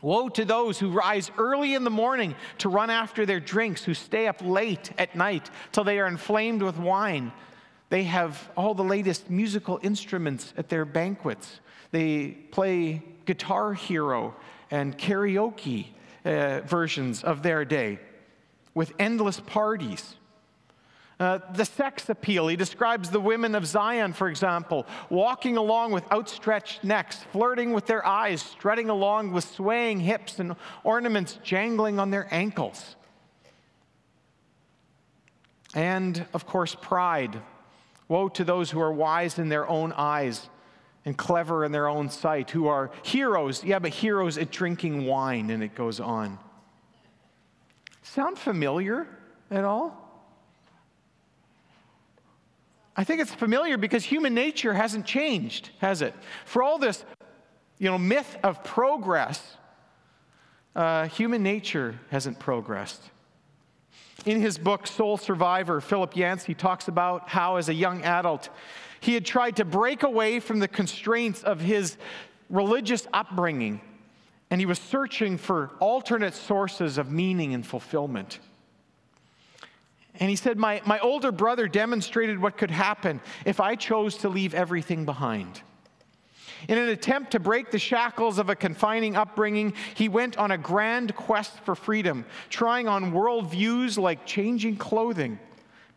Woe 0.00 0.28
to 0.30 0.44
those 0.44 0.80
who 0.80 0.90
rise 0.90 1.30
early 1.38 1.74
in 1.74 1.84
the 1.84 1.90
morning 1.90 2.34
to 2.58 2.68
run 2.68 2.90
after 2.90 3.24
their 3.24 3.38
drinks, 3.38 3.84
who 3.84 3.94
stay 3.94 4.26
up 4.26 4.42
late 4.42 4.90
at 4.98 5.14
night 5.14 5.48
till 5.70 5.84
they 5.84 6.00
are 6.00 6.08
inflamed 6.08 6.60
with 6.60 6.76
wine. 6.76 7.30
They 7.92 8.04
have 8.04 8.50
all 8.56 8.72
the 8.72 8.82
latest 8.82 9.28
musical 9.28 9.78
instruments 9.82 10.54
at 10.56 10.70
their 10.70 10.86
banquets. 10.86 11.60
They 11.90 12.28
play 12.50 13.02
Guitar 13.26 13.74
Hero 13.74 14.34
and 14.70 14.96
karaoke 14.96 15.88
uh, 16.24 16.62
versions 16.62 17.22
of 17.22 17.42
their 17.42 17.66
day 17.66 17.98
with 18.72 18.94
endless 18.98 19.40
parties. 19.40 20.14
Uh, 21.20 21.40
the 21.52 21.66
sex 21.66 22.08
appeal, 22.08 22.48
he 22.48 22.56
describes 22.56 23.10
the 23.10 23.20
women 23.20 23.54
of 23.54 23.66
Zion, 23.66 24.14
for 24.14 24.30
example, 24.30 24.86
walking 25.10 25.58
along 25.58 25.92
with 25.92 26.10
outstretched 26.10 26.82
necks, 26.84 27.18
flirting 27.30 27.74
with 27.74 27.84
their 27.84 28.06
eyes, 28.06 28.40
strutting 28.40 28.88
along 28.88 29.32
with 29.32 29.44
swaying 29.44 30.00
hips 30.00 30.38
and 30.38 30.56
ornaments 30.82 31.38
jangling 31.44 31.98
on 31.98 32.10
their 32.10 32.26
ankles. 32.30 32.96
And, 35.74 36.24
of 36.32 36.46
course, 36.46 36.74
pride. 36.74 37.42
Woe 38.08 38.28
to 38.30 38.44
those 38.44 38.70
who 38.70 38.80
are 38.80 38.92
wise 38.92 39.38
in 39.38 39.48
their 39.48 39.68
own 39.68 39.92
eyes 39.92 40.48
and 41.04 41.16
clever 41.16 41.64
in 41.64 41.72
their 41.72 41.88
own 41.88 42.08
sight, 42.08 42.50
who 42.50 42.68
are 42.68 42.90
heroes, 43.02 43.64
yeah, 43.64 43.78
but 43.78 43.90
heroes 43.90 44.38
at 44.38 44.50
drinking 44.50 45.04
wine, 45.06 45.50
and 45.50 45.62
it 45.62 45.74
goes 45.74 45.98
on. 45.98 46.38
Sound 48.02 48.38
familiar 48.38 49.08
at 49.50 49.64
all? 49.64 49.98
I 52.96 53.04
think 53.04 53.20
it's 53.20 53.34
familiar 53.34 53.78
because 53.78 54.04
human 54.04 54.34
nature 54.34 54.74
hasn't 54.74 55.06
changed, 55.06 55.70
has 55.78 56.02
it? 56.02 56.14
For 56.44 56.62
all 56.62 56.78
this, 56.78 57.04
you 57.78 57.90
know, 57.90 57.98
myth 57.98 58.36
of 58.42 58.62
progress, 58.62 59.56
uh, 60.76 61.08
human 61.08 61.42
nature 61.42 61.98
hasn't 62.10 62.38
progressed. 62.38 63.02
In 64.24 64.40
his 64.40 64.56
book, 64.56 64.86
Soul 64.86 65.16
Survivor, 65.16 65.80
Philip 65.80 66.16
Yancey 66.16 66.54
talks 66.54 66.86
about 66.86 67.28
how, 67.28 67.56
as 67.56 67.68
a 67.68 67.74
young 67.74 68.02
adult, 68.02 68.50
he 69.00 69.14
had 69.14 69.24
tried 69.24 69.56
to 69.56 69.64
break 69.64 70.04
away 70.04 70.38
from 70.38 70.60
the 70.60 70.68
constraints 70.68 71.42
of 71.42 71.60
his 71.60 71.96
religious 72.48 73.06
upbringing, 73.12 73.80
and 74.50 74.60
he 74.60 74.66
was 74.66 74.78
searching 74.78 75.38
for 75.38 75.72
alternate 75.80 76.34
sources 76.34 76.98
of 76.98 77.10
meaning 77.10 77.52
and 77.52 77.66
fulfillment. 77.66 78.38
And 80.20 80.30
he 80.30 80.36
said, 80.36 80.56
my, 80.56 80.82
my 80.86 81.00
older 81.00 81.32
brother 81.32 81.66
demonstrated 81.66 82.38
what 82.38 82.56
could 82.56 82.70
happen 82.70 83.20
if 83.44 83.58
I 83.58 83.74
chose 83.74 84.18
to 84.18 84.28
leave 84.28 84.54
everything 84.54 85.04
behind. 85.04 85.62
In 86.68 86.78
an 86.78 86.88
attempt 86.88 87.32
to 87.32 87.40
break 87.40 87.70
the 87.70 87.78
shackles 87.78 88.38
of 88.38 88.48
a 88.48 88.54
confining 88.54 89.16
upbringing, 89.16 89.74
he 89.94 90.08
went 90.08 90.36
on 90.38 90.52
a 90.52 90.58
grand 90.58 91.14
quest 91.16 91.58
for 91.64 91.74
freedom, 91.74 92.24
trying 92.50 92.88
on 92.88 93.12
worldviews 93.12 93.98
like 93.98 94.26
changing 94.26 94.76
clothing, 94.76 95.38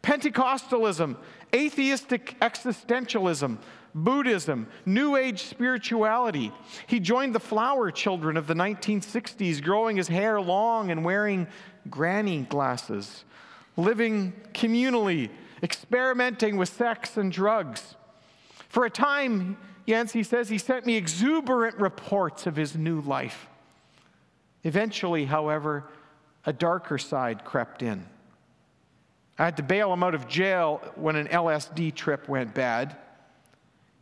Pentecostalism, 0.01 1.17
atheistic 1.53 2.36
existentialism, 2.41 3.57
Buddhism, 3.93 4.67
New 4.86 5.15
Age 5.15 5.43
spirituality. 5.43 6.51
He 6.86 7.00
joined 7.00 7.34
the 7.34 7.39
flower 7.39 7.91
children 7.91 8.36
of 8.36 8.45
the 8.45 8.53
1960s, 8.53 9.63
growing 9.63 9.95
his 9.98 10.07
hair 10.07 10.41
long 10.41 10.91
and 10.91 11.05
wearing 11.05 11.48
granny 11.89 12.41
glasses, 12.41 13.24
living 13.77 14.34
communally, 14.53 15.29
experimenting 15.63 16.57
with 16.57 16.69
sex 16.69 17.15
and 17.17 17.31
drugs. 17.31 17.95
For 18.67 18.86
a 18.86 18.89
time, 18.89 19.57
Yancey 19.86 20.24
says 20.24 20.50
he 20.50 20.58
sent 20.58 20.86
me 20.86 20.96
exuberant 20.96 21.77
reports 21.77 22.48
of 22.48 22.56
his 22.56 22.75
new 22.75 23.01
life. 23.01 23.48
Eventually, 24.63 25.25
however, 25.25 25.86
a 26.46 26.54
darker 26.54 26.98
side 26.98 27.46
crept 27.46 27.84
in. 27.84 28.06
I 29.38 29.46
had 29.46 29.58
to 29.58 29.63
bail 29.63 29.92
him 29.94 30.01
out 30.01 30.15
of 30.15 30.27
jail 30.27 30.82
when 30.96 31.15
an 31.15 31.27
LSD 31.27 31.94
trip 31.94 32.27
went 32.27 32.54
bad. 32.54 32.96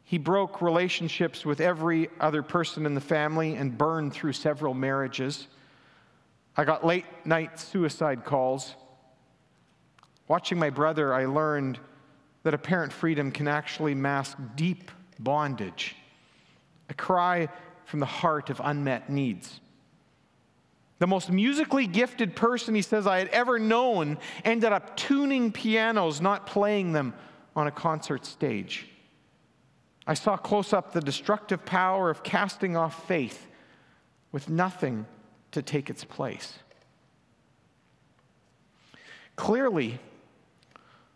He 0.04 0.18
broke 0.18 0.62
relationships 0.62 1.46
with 1.46 1.60
every 1.60 2.10
other 2.20 2.44
person 2.44 2.86
in 2.86 2.94
the 2.94 3.02
family 3.02 3.56
and 3.56 3.78
burned 3.78 4.14
through 4.14 4.34
several 4.34 4.74
marriages. 4.74 5.48
I 6.56 6.66
got 6.66 6.86
late 6.86 7.06
night 7.26 7.60
suicide 7.60 8.24
calls. 8.24 8.76
Watching 10.28 10.60
my 10.60 10.70
brother, 10.70 11.14
I 11.14 11.26
learned 11.26 11.80
that 12.44 12.54
apparent 12.54 12.94
freedom 12.94 13.32
can 13.32 13.48
actually 13.48 13.96
mask 13.96 14.38
deep 14.56 14.92
bondage, 15.24 15.96
a 16.90 16.94
cry 16.94 17.50
from 17.86 18.00
the 18.00 18.06
heart 18.06 18.50
of 18.50 18.62
unmet 18.64 19.10
needs. 19.10 19.60
The 21.00 21.08
most 21.08 21.30
musically 21.32 21.88
gifted 21.88 22.36
person, 22.36 22.76
he 22.76 22.82
says, 22.82 23.08
I 23.08 23.20
had 23.20 23.28
ever 23.30 23.60
known 23.60 24.18
ended 24.46 24.72
up 24.72 24.96
tuning 24.96 25.52
pianos, 25.52 26.22
not 26.22 26.46
playing 26.46 26.94
them 26.94 27.14
on 27.56 27.68
a 27.68 27.72
concert 27.72 28.26
stage. 28.26 28.88
I 30.06 30.14
saw 30.14 30.38
close 30.38 30.74
up 30.74 30.92
the 30.92 31.02
destructive 31.02 31.66
power 31.66 32.10
of 32.10 32.24
casting 32.24 32.76
off 32.76 33.08
faith 33.08 33.48
with 34.32 34.50
nothing 34.50 35.06
to 35.52 35.62
take 35.62 35.90
its 35.90 36.04
place. 36.04 36.60
Clearly, 39.36 40.00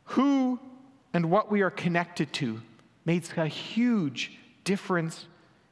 who 0.06 0.60
and 1.14 1.30
what 1.30 1.52
we 1.52 1.62
are 1.62 1.70
connected 1.70 2.32
to 2.34 2.62
makes 3.08 3.32
a 3.38 3.48
huge 3.48 4.38
difference 4.66 5.28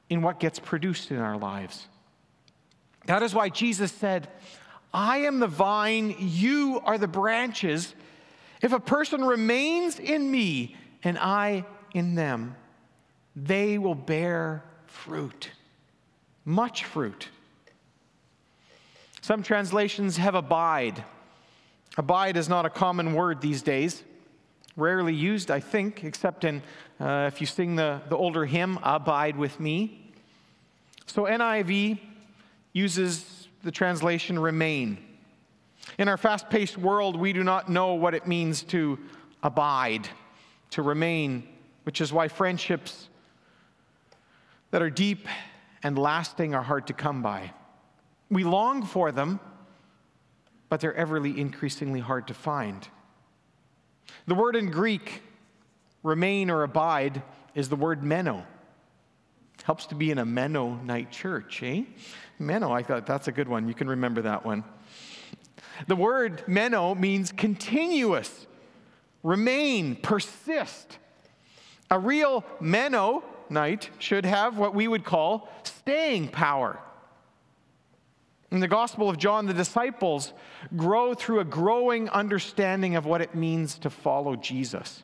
in 0.10 0.22
what 0.22 0.40
gets 0.40 0.58
produced 0.58 1.12
in 1.12 1.18
our 1.18 1.38
lives. 1.38 1.86
That 3.08 3.22
is 3.24 3.36
why 3.36 3.50
Jesus 3.50 3.92
said, 3.92 4.30
I 4.94 5.18
am 5.18 5.42
the 5.42 5.48
vine, 5.48 6.16
you 6.18 6.82
are 6.86 6.98
the 6.98 7.10
branches. 7.10 7.94
If 8.62 8.72
a 8.72 8.80
person 8.80 9.26
remains 9.26 10.00
in 10.00 10.32
me 10.32 10.78
and 11.04 11.20
I 11.20 11.66
in 11.94 12.16
them, 12.16 12.56
they 13.36 13.78
will 13.78 13.96
bear 13.96 14.64
fruit, 14.88 15.50
much 16.46 16.86
fruit. 16.86 17.28
Some 19.20 19.44
translations 19.44 20.16
have 20.16 20.36
abide. 20.36 21.04
Abide 21.98 22.38
is 22.38 22.48
not 22.48 22.66
a 22.66 22.70
common 22.70 23.14
word 23.14 23.42
these 23.42 23.62
days, 23.62 24.04
rarely 24.78 25.14
used, 25.14 25.52
I 25.52 25.60
think, 25.60 26.06
except 26.06 26.46
in 26.46 26.64
uh, 27.00 27.30
if 27.32 27.42
you 27.42 27.48
sing 27.48 27.76
the, 27.76 28.02
the 28.10 28.16
older 28.16 28.46
hymn, 28.46 28.80
Abide 28.84 29.36
with 29.36 29.60
Me. 29.60 30.14
So 31.06 31.24
NIV 31.24 32.00
uses 32.74 33.48
the 33.64 33.72
translation 33.72 34.40
remain. 34.40 34.98
In 35.98 36.08
our 36.08 36.18
fast 36.18 36.50
paced 36.50 36.78
world, 36.78 37.16
we 37.16 37.34
do 37.34 37.44
not 37.44 37.70
know 37.70 37.94
what 37.94 38.14
it 38.14 38.28
means 38.28 38.64
to 38.64 39.00
abide, 39.44 40.08
to 40.72 40.82
remain, 40.82 41.48
which 41.84 42.02
is 42.02 42.12
why 42.12 42.28
friendships 42.28 43.10
that 44.72 44.82
are 44.82 44.90
deep 44.90 45.28
and 45.84 45.98
lasting 45.98 46.56
are 46.56 46.64
hard 46.64 46.88
to 46.88 46.94
come 46.94 47.22
by. 47.22 47.54
We 48.30 48.44
long 48.44 48.84
for 48.84 49.12
them, 49.12 49.40
but 50.70 50.80
they're 50.80 50.94
everly 50.94 51.38
increasingly 51.38 52.00
hard 52.00 52.28
to 52.28 52.34
find. 52.34 52.88
The 54.28 54.36
word 54.36 54.56
in 54.56 54.72
Greek, 54.72 55.22
remain 56.06 56.52
or 56.52 56.64
abide, 56.64 57.24
is 57.56 57.68
the 57.68 57.76
word 57.76 58.04
meno. 58.04 58.46
Helps 59.64 59.88
to 59.88 59.96
be 59.96 60.12
in 60.12 60.20
a 60.20 60.26
Mennonite 60.26 61.12
church, 61.12 61.64
eh? 61.64 61.84
Meno, 62.38 62.72
I 62.72 62.84
thought 62.84 63.08
that's 63.08 63.28
a 63.28 63.32
good 63.32 63.48
one. 63.48 63.68
You 63.68 63.74
can 63.74 63.90
remember 63.90 64.22
that 64.22 64.46
one. 64.46 64.64
The 65.88 65.96
word 65.96 66.44
meno 66.48 66.94
means 66.94 67.32
continuous, 67.32 68.46
remain, 69.24 69.96
persist. 69.96 71.00
A 71.90 71.98
real 71.98 72.46
meno 72.60 73.24
night 73.50 73.90
should 73.98 74.26
have 74.26 74.58
what 74.58 74.76
we 74.76 74.88
would 74.88 75.04
call 75.04 75.50
staying 75.64 76.28
power. 76.28 76.80
In 78.52 78.60
the 78.60 78.68
Gospel 78.68 79.10
of 79.10 79.18
John, 79.18 79.48
the 79.48 79.54
disciples 79.54 80.34
grow 80.76 81.16
through 81.16 81.40
a 81.40 81.44
growing 81.44 82.10
understanding 82.10 82.96
of 82.96 83.06
what 83.06 83.22
it 83.22 83.34
means 83.34 83.80
to 83.80 83.90
follow 83.90 84.36
Jesus. 84.36 85.04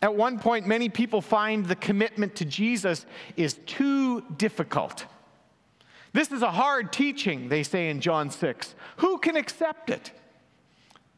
At 0.00 0.14
one 0.14 0.38
point, 0.38 0.66
many 0.66 0.88
people 0.88 1.20
find 1.20 1.66
the 1.66 1.74
commitment 1.74 2.36
to 2.36 2.44
Jesus 2.44 3.04
is 3.36 3.54
too 3.66 4.20
difficult. 4.36 5.06
This 6.12 6.30
is 6.30 6.42
a 6.42 6.50
hard 6.50 6.92
teaching, 6.92 7.48
they 7.48 7.62
say 7.62 7.90
in 7.90 8.00
John 8.00 8.30
6. 8.30 8.74
Who 8.98 9.18
can 9.18 9.36
accept 9.36 9.90
it? 9.90 10.12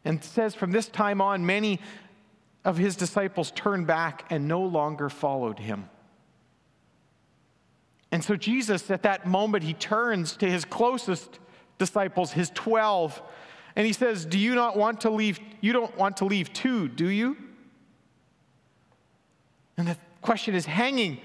And 0.05 0.25
says 0.25 0.55
from 0.55 0.71
this 0.71 0.89
time 0.89 1.21
on, 1.21 1.45
many 1.45 1.81
of 2.65 2.79
his 2.79 2.97
disciples 2.97 3.51
turned 3.53 3.87
back 3.87 4.25
and 4.31 4.49
no 4.49 4.63
longer 4.63 5.09
followed 5.09 5.59
him. 5.59 5.89
And 8.11 8.25
so 8.25 8.35
Jesus, 8.35 8.91
at 8.91 9.03
that 9.03 9.27
moment, 9.27 9.63
he 9.63 9.75
turns 9.75 10.37
to 10.39 10.51
his 10.51 10.65
closest 10.65 11.39
disciples, 11.79 12.33
his 12.33 12.51
12, 12.51 13.23
and 13.77 13.87
he 13.87 13.93
says, 13.93 14.25
Do 14.25 14.39
you 14.39 14.55
not 14.55 14.77
want 14.77 15.03
to 15.03 15.11
leave? 15.11 15.39
You 15.61 15.73
don't 15.73 15.97
want 15.97 16.17
to 16.19 16.25
leave 16.25 16.53
too, 16.53 16.89
do 16.89 17.09
you? 17.09 17.37
And 19.81 19.89
the 19.89 19.97
question 20.21 20.55
is 20.55 20.67
hanging. 20.67 21.23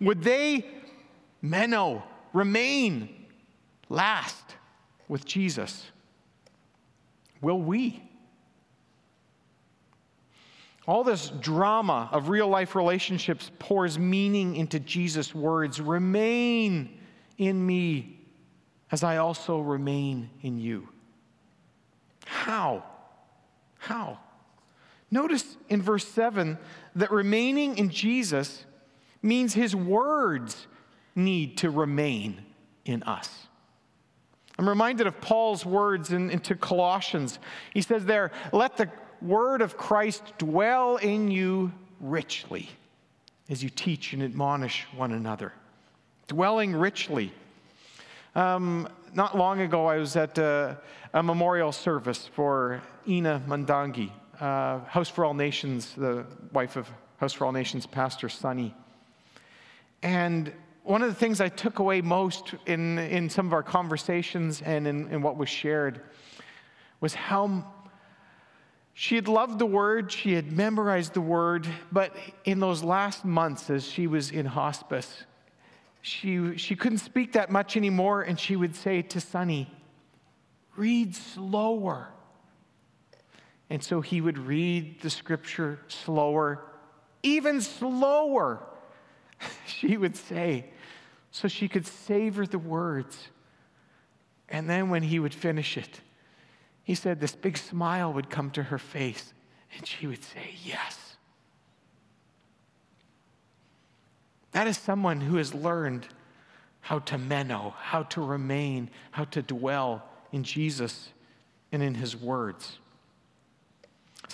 Would 0.00 0.24
they, 0.24 0.66
meno, 1.40 2.02
remain, 2.32 3.08
last 3.88 4.56
with 5.06 5.24
Jesus? 5.24 5.92
Will 7.40 7.60
we? 7.60 8.02
All 10.88 11.04
this 11.04 11.28
drama 11.40 12.08
of 12.10 12.30
real 12.30 12.48
life 12.48 12.74
relationships 12.74 13.52
pours 13.60 13.96
meaning 13.96 14.56
into 14.56 14.80
Jesus' 14.80 15.32
words 15.32 15.80
Remain 15.80 16.98
in 17.38 17.64
me 17.64 18.18
as 18.90 19.04
I 19.04 19.18
also 19.18 19.60
remain 19.60 20.30
in 20.42 20.58
you. 20.58 20.88
How? 22.26 22.82
How? 23.78 24.18
Notice 25.14 25.56
in 25.68 25.80
verse 25.80 26.08
7 26.08 26.58
that 26.96 27.12
remaining 27.12 27.78
in 27.78 27.88
Jesus 27.88 28.64
means 29.22 29.54
his 29.54 29.74
words 29.74 30.66
need 31.14 31.56
to 31.58 31.70
remain 31.70 32.44
in 32.84 33.04
us. 33.04 33.46
I'm 34.58 34.68
reminded 34.68 35.06
of 35.06 35.20
Paul's 35.20 35.64
words 35.64 36.10
in, 36.10 36.30
into 36.30 36.56
Colossians. 36.56 37.38
He 37.72 37.80
says 37.80 38.04
there, 38.04 38.32
Let 38.52 38.76
the 38.76 38.90
word 39.22 39.62
of 39.62 39.76
Christ 39.76 40.32
dwell 40.36 40.96
in 40.96 41.30
you 41.30 41.70
richly 42.00 42.68
as 43.48 43.62
you 43.62 43.70
teach 43.70 44.14
and 44.14 44.22
admonish 44.22 44.84
one 44.96 45.12
another. 45.12 45.52
Dwelling 46.26 46.74
richly. 46.74 47.32
Um, 48.34 48.88
not 49.14 49.38
long 49.38 49.60
ago, 49.60 49.86
I 49.86 49.98
was 49.98 50.16
at 50.16 50.38
a, 50.38 50.76
a 51.12 51.22
memorial 51.22 51.70
service 51.70 52.28
for 52.34 52.82
Ina 53.06 53.44
Mandangi, 53.46 54.10
uh, 54.40 54.80
House 54.80 55.08
for 55.08 55.24
All 55.24 55.34
Nations, 55.34 55.94
the 55.96 56.26
wife 56.52 56.76
of 56.76 56.90
House 57.18 57.32
for 57.32 57.44
All 57.46 57.52
Nations 57.52 57.86
Pastor 57.86 58.28
Sonny. 58.28 58.74
And 60.02 60.52
one 60.82 61.02
of 61.02 61.08
the 61.08 61.14
things 61.14 61.40
I 61.40 61.48
took 61.48 61.78
away 61.78 62.02
most 62.02 62.54
in, 62.66 62.98
in 62.98 63.30
some 63.30 63.46
of 63.46 63.52
our 63.52 63.62
conversations 63.62 64.60
and 64.62 64.86
in, 64.86 65.08
in 65.10 65.22
what 65.22 65.36
was 65.36 65.48
shared 65.48 66.00
was 67.00 67.14
how 67.14 67.64
she 68.92 69.16
had 69.16 69.26
loved 69.26 69.58
the 69.58 69.66
word, 69.66 70.12
she 70.12 70.34
had 70.34 70.52
memorized 70.52 71.14
the 71.14 71.20
word, 71.20 71.66
but 71.90 72.14
in 72.44 72.60
those 72.60 72.84
last 72.84 73.24
months 73.24 73.68
as 73.68 73.84
she 73.84 74.06
was 74.06 74.30
in 74.30 74.46
hospice, 74.46 75.24
she, 76.00 76.56
she 76.56 76.76
couldn't 76.76 76.98
speak 76.98 77.32
that 77.32 77.50
much 77.50 77.76
anymore, 77.76 78.22
and 78.22 78.38
she 78.38 78.56
would 78.56 78.76
say 78.76 79.02
to 79.02 79.20
Sonny, 79.20 79.70
Read 80.76 81.14
slower. 81.14 82.13
And 83.74 83.82
so 83.82 84.00
he 84.00 84.20
would 84.20 84.38
read 84.38 85.00
the 85.00 85.10
scripture 85.10 85.80
slower, 85.88 86.64
even 87.24 87.60
slower. 87.60 88.60
she 89.66 89.96
would 89.96 90.14
say, 90.14 90.66
so 91.32 91.48
she 91.48 91.66
could 91.66 91.84
savor 91.84 92.46
the 92.46 92.60
words. 92.60 93.30
And 94.48 94.70
then 94.70 94.90
when 94.90 95.02
he 95.02 95.18
would 95.18 95.34
finish 95.34 95.76
it, 95.76 96.02
he 96.84 96.94
said 96.94 97.18
this 97.18 97.34
big 97.34 97.58
smile 97.58 98.12
would 98.12 98.30
come 98.30 98.52
to 98.52 98.62
her 98.62 98.78
face, 98.78 99.34
and 99.76 99.84
she 99.84 100.06
would 100.06 100.22
say, 100.22 100.54
Yes. 100.62 101.16
That 104.52 104.68
is 104.68 104.78
someone 104.78 105.20
who 105.20 105.38
has 105.38 105.52
learned 105.52 106.06
how 106.80 107.00
to 107.00 107.18
meno, 107.18 107.74
how 107.76 108.04
to 108.04 108.24
remain, 108.24 108.88
how 109.10 109.24
to 109.24 109.42
dwell 109.42 110.04
in 110.30 110.44
Jesus 110.44 111.08
and 111.72 111.82
in 111.82 111.96
his 111.96 112.14
words. 112.14 112.78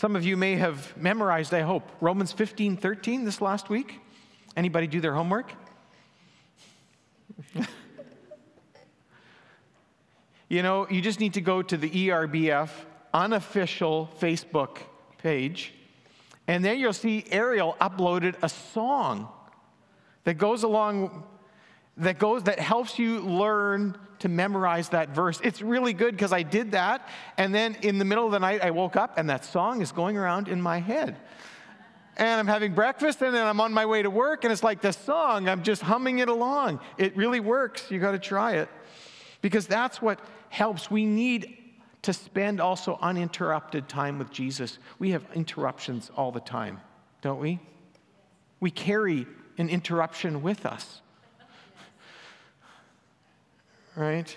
Some 0.01 0.17
of 0.17 0.25
you 0.25 0.35
may 0.35 0.57
have 0.57 0.97
memorized, 0.97 1.53
I 1.53 1.61
hope, 1.61 1.87
Romans 2.01 2.33
15, 2.33 2.79
13 2.79 3.27
this 3.27 3.43
last 3.43 3.69
week. 3.69 4.01
Anybody 4.57 4.87
do 4.87 4.99
their 4.99 5.13
homework? 5.13 5.53
you 10.49 10.63
know, 10.63 10.89
you 10.89 11.03
just 11.03 11.21
need 11.21 11.35
to 11.35 11.43
go 11.43 11.61
to 11.61 11.77
the 11.77 11.91
ERBF 11.91 12.71
unofficial 13.13 14.09
Facebook 14.19 14.79
page, 15.19 15.75
and 16.47 16.65
there 16.65 16.73
you'll 16.73 16.95
see 16.95 17.27
Ariel 17.31 17.77
uploaded 17.79 18.37
a 18.43 18.49
song 18.49 19.29
that 20.25 20.39
goes 20.39 20.63
along 20.63 21.25
that 22.01 22.19
goes 22.19 22.45
that 22.45 22.59
helps 22.59 22.99
you 22.99 23.21
learn 23.21 23.97
to 24.21 24.29
memorize 24.29 24.91
that 24.91 25.11
verse. 25.11 25.41
It's 25.43 25.63
really 25.63 25.93
good 25.93 26.15
because 26.15 26.33
I 26.33 26.43
did 26.43 26.73
that 26.73 27.09
and 27.37 27.55
then 27.55 27.77
in 27.83 27.99
the 27.99 28.05
middle 28.05 28.27
of 28.27 28.33
the 28.33 28.39
night 28.39 28.63
I 28.63 28.71
woke 28.71 28.97
up 28.97 29.19
and 29.19 29.29
that 29.31 29.45
song 29.45 29.81
is 29.83 29.93
going 29.93 30.17
around 30.17 30.49
in 30.49 30.61
my 30.61 30.79
head. 30.79 31.17
And 32.17 32.41
I'm 32.41 32.47
having 32.47 32.75
breakfast 32.75 33.23
and 33.23 33.35
then 33.35 33.47
I'm 33.47 33.61
on 33.61 33.73
my 33.73 33.87
way 33.87 34.03
to 34.03 34.11
work 34.11 34.45
and 34.45 34.53
it's 34.53 34.63
like 34.63 34.81
the 34.81 34.93
song, 34.93 35.49
I'm 35.49 35.63
just 35.63 35.83
humming 35.83 36.19
it 36.19 36.29
along. 36.29 36.81
It 36.99 37.17
really 37.17 37.41
works. 37.41 37.91
You 37.91 37.99
got 37.99 38.13
to 38.13 38.19
try 38.19 38.55
it. 38.57 38.69
Because 39.43 39.67
that's 39.67 40.03
what 40.03 40.21
helps. 40.51 40.91
We 40.91 41.07
need 41.07 41.57
to 42.03 42.13
spend 42.13 42.61
also 42.61 42.99
uninterrupted 43.01 43.89
time 43.89 44.19
with 44.19 44.31
Jesus. 44.31 44.79
We 44.99 45.11
have 45.11 45.25
interruptions 45.35 46.11
all 46.17 46.33
the 46.33 46.41
time, 46.41 46.81
don't 47.23 47.41
we? 47.41 47.59
We 48.59 48.71
carry 48.71 49.27
an 49.57 49.69
interruption 49.69 50.43
with 50.43 50.67
us 50.67 51.01
right? 54.01 54.37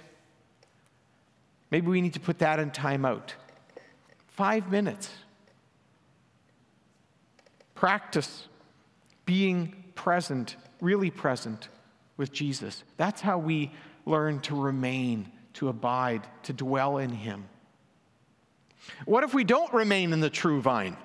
Maybe 1.71 1.87
we 1.87 2.01
need 2.01 2.13
to 2.13 2.19
put 2.19 2.39
that 2.39 2.59
in 2.59 2.71
timeout. 2.71 3.31
Five 4.27 4.69
minutes. 4.69 5.09
Practice 7.73 8.47
being 9.25 9.75
present, 9.95 10.55
really 10.81 11.09
present 11.09 11.69
with 12.17 12.31
Jesus. 12.31 12.83
That's 12.97 13.21
how 13.21 13.37
we 13.37 13.71
learn 14.05 14.41
to 14.41 14.55
remain, 14.55 15.31
to 15.53 15.69
abide, 15.69 16.27
to 16.43 16.53
dwell 16.53 16.97
in 16.97 17.09
Him. 17.09 17.45
What 19.05 19.23
if 19.23 19.33
we 19.33 19.43
don't 19.43 19.73
remain 19.73 20.11
in 20.11 20.19
the 20.19 20.29
true 20.29 20.61
vine? 20.61 20.97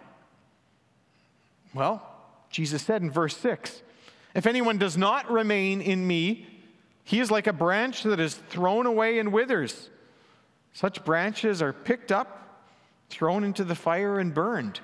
Well, 1.74 2.02
Jesus 2.50 2.82
said 2.82 3.02
in 3.02 3.10
verse 3.10 3.36
6 3.36 3.82
If 4.34 4.46
anyone 4.46 4.78
does 4.78 4.96
not 4.96 5.30
remain 5.30 5.80
in 5.80 6.06
me, 6.06 6.57
he 7.08 7.20
is 7.20 7.30
like 7.30 7.46
a 7.46 7.54
branch 7.54 8.02
that 8.02 8.20
is 8.20 8.34
thrown 8.34 8.84
away 8.84 9.18
and 9.18 9.32
withers. 9.32 9.88
Such 10.74 11.02
branches 11.06 11.62
are 11.62 11.72
picked 11.72 12.12
up, 12.12 12.68
thrown 13.08 13.44
into 13.44 13.64
the 13.64 13.74
fire, 13.74 14.18
and 14.18 14.34
burned, 14.34 14.80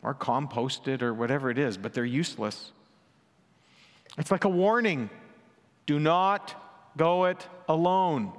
or 0.00 0.14
composted, 0.14 1.02
or 1.02 1.12
whatever 1.12 1.50
it 1.50 1.58
is, 1.58 1.76
but 1.76 1.92
they're 1.92 2.04
useless. 2.04 2.70
It's 4.16 4.30
like 4.30 4.44
a 4.44 4.48
warning 4.48 5.10
do 5.86 5.98
not 5.98 6.54
go 6.96 7.24
it 7.24 7.48
alone, 7.68 8.32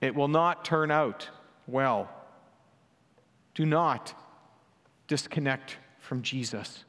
it 0.00 0.14
will 0.14 0.28
not 0.28 0.64
turn 0.64 0.92
out 0.92 1.28
well. 1.66 2.08
Do 3.56 3.66
not 3.66 4.14
disconnect 5.08 5.78
from 5.98 6.22
Jesus. 6.22 6.84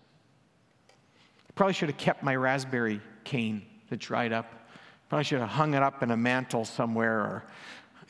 I 1.49 1.51
probably 1.55 1.73
should 1.73 1.89
have 1.89 1.97
kept 1.97 2.21
my 2.21 2.35
raspberry 2.35 3.01
cane 3.23 3.63
that 3.89 3.97
dried 3.97 4.31
up. 4.31 4.54
Probably 5.09 5.23
should 5.23 5.39
have 5.39 5.49
hung 5.49 5.73
it 5.73 5.83
up 5.83 6.01
in 6.01 6.11
a 6.11 6.17
mantle 6.17 6.65
somewhere 6.65 7.19
or, 7.19 7.43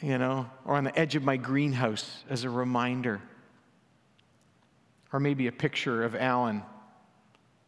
you 0.01 0.17
know, 0.17 0.49
or 0.65 0.75
on 0.75 0.85
the 0.85 0.97
edge 0.97 1.15
of 1.15 1.23
my 1.23 1.37
greenhouse 1.37 2.23
as 2.29 2.43
a 2.43 2.49
reminder. 2.49 3.21
Or 5.11 5.19
maybe 5.19 5.47
a 5.47 5.51
picture 5.51 6.03
of 6.03 6.15
Alan 6.15 6.63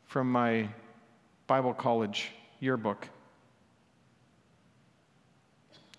from 0.05 0.31
my 0.31 0.69
Bible 1.45 1.73
college 1.73 2.31
yearbook. 2.59 3.07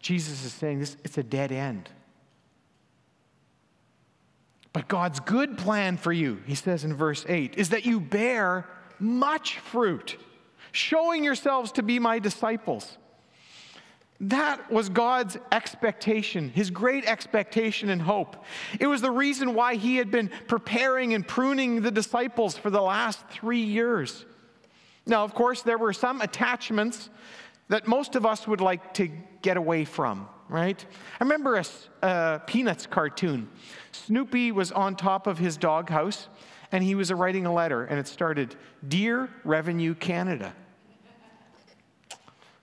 Jesus 0.01 0.45
is 0.45 0.53
saying 0.53 0.81
this 0.81 0.97
it's 1.05 1.19
a 1.19 1.23
dead 1.23 1.53
end. 1.53 1.91
But 4.73 4.89
God's 4.89 5.21
good 5.21 5.59
plan 5.59 5.97
for 5.97 6.13
you, 6.13 6.41
he 6.47 6.55
says 6.55 6.85
in 6.85 6.95
verse 6.95 7.25
8, 7.29 7.57
is 7.57 7.71
that 7.71 7.85
you 7.85 8.01
bear 8.01 8.67
much 8.99 9.59
fruit, 9.59 10.17
showing 10.73 11.25
yourselves 11.25 11.73
to 11.73 11.83
be 11.83 11.99
my 11.99 12.19
disciples. 12.19 12.97
That 14.21 14.71
was 14.71 14.89
God's 14.89 15.37
expectation, 15.53 16.49
his 16.49 16.71
great 16.71 17.05
expectation 17.05 17.89
and 17.89 18.03
hope. 18.03 18.45
It 18.81 18.89
was 18.89 19.01
the 19.01 19.13
reason 19.13 19.55
why 19.55 19.77
he 19.77 19.97
had 19.97 20.11
been 20.11 20.31
preparing 20.49 21.15
and 21.15 21.27
pruning 21.27 21.83
the 21.83 21.93
disciples 21.93 22.57
for 22.57 22.71
the 22.71 22.83
last 22.83 23.25
three 23.29 23.63
years. 23.63 24.25
Now, 25.07 25.23
of 25.23 25.35
course, 25.35 25.63
there 25.63 25.79
were 25.79 25.93
some 25.93 26.21
attachments 26.21 27.11
that 27.69 27.87
most 27.87 28.17
of 28.17 28.27
us 28.27 28.49
would 28.49 28.61
like 28.61 28.93
to 28.95 29.09
get 29.41 29.57
away 29.57 29.85
from, 29.85 30.29
right? 30.49 30.85
I 31.21 31.25
remember 31.25 31.57
a, 31.57 31.65
a 32.03 32.43
Peanuts 32.45 32.87
cartoon. 32.87 33.49
Snoopy 33.93 34.51
was 34.51 34.73
on 34.73 34.97
top 34.97 35.29
of 35.29 35.39
his 35.39 35.57
doghouse 35.57 36.29
and 36.73 36.83
he 36.85 36.95
was 36.95 37.13
writing 37.13 37.47
a 37.47 37.53
letter, 37.53 37.85
and 37.85 37.99
it 37.99 38.07
started 38.07 38.55
Dear 38.87 39.31
Revenue 39.45 39.95
Canada. 39.95 40.55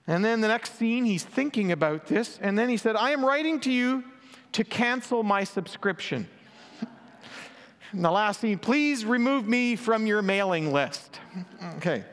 And 0.07 0.23
then 0.23 0.41
the 0.41 0.47
next 0.47 0.77
scene, 0.77 1.03
he's 1.05 1.23
thinking 1.23 1.71
about 1.71 2.05
this. 2.07 2.37
And 2.41 2.57
then 2.57 2.69
he 2.69 2.77
said, 2.77 2.95
I 2.95 3.11
am 3.11 3.25
writing 3.25 3.59
to 3.61 3.71
you 3.71 4.03
to 4.51 4.63
cancel 4.63 5.23
my 5.23 5.43
subscription. 5.43 6.27
In 7.93 8.01
the 8.03 8.11
last 8.11 8.41
scene, 8.41 8.59
please 8.59 9.03
remove 9.03 9.47
me 9.47 9.75
from 9.75 10.05
your 10.05 10.21
mailing 10.21 10.71
list. 10.71 11.19
Okay. 11.77 12.05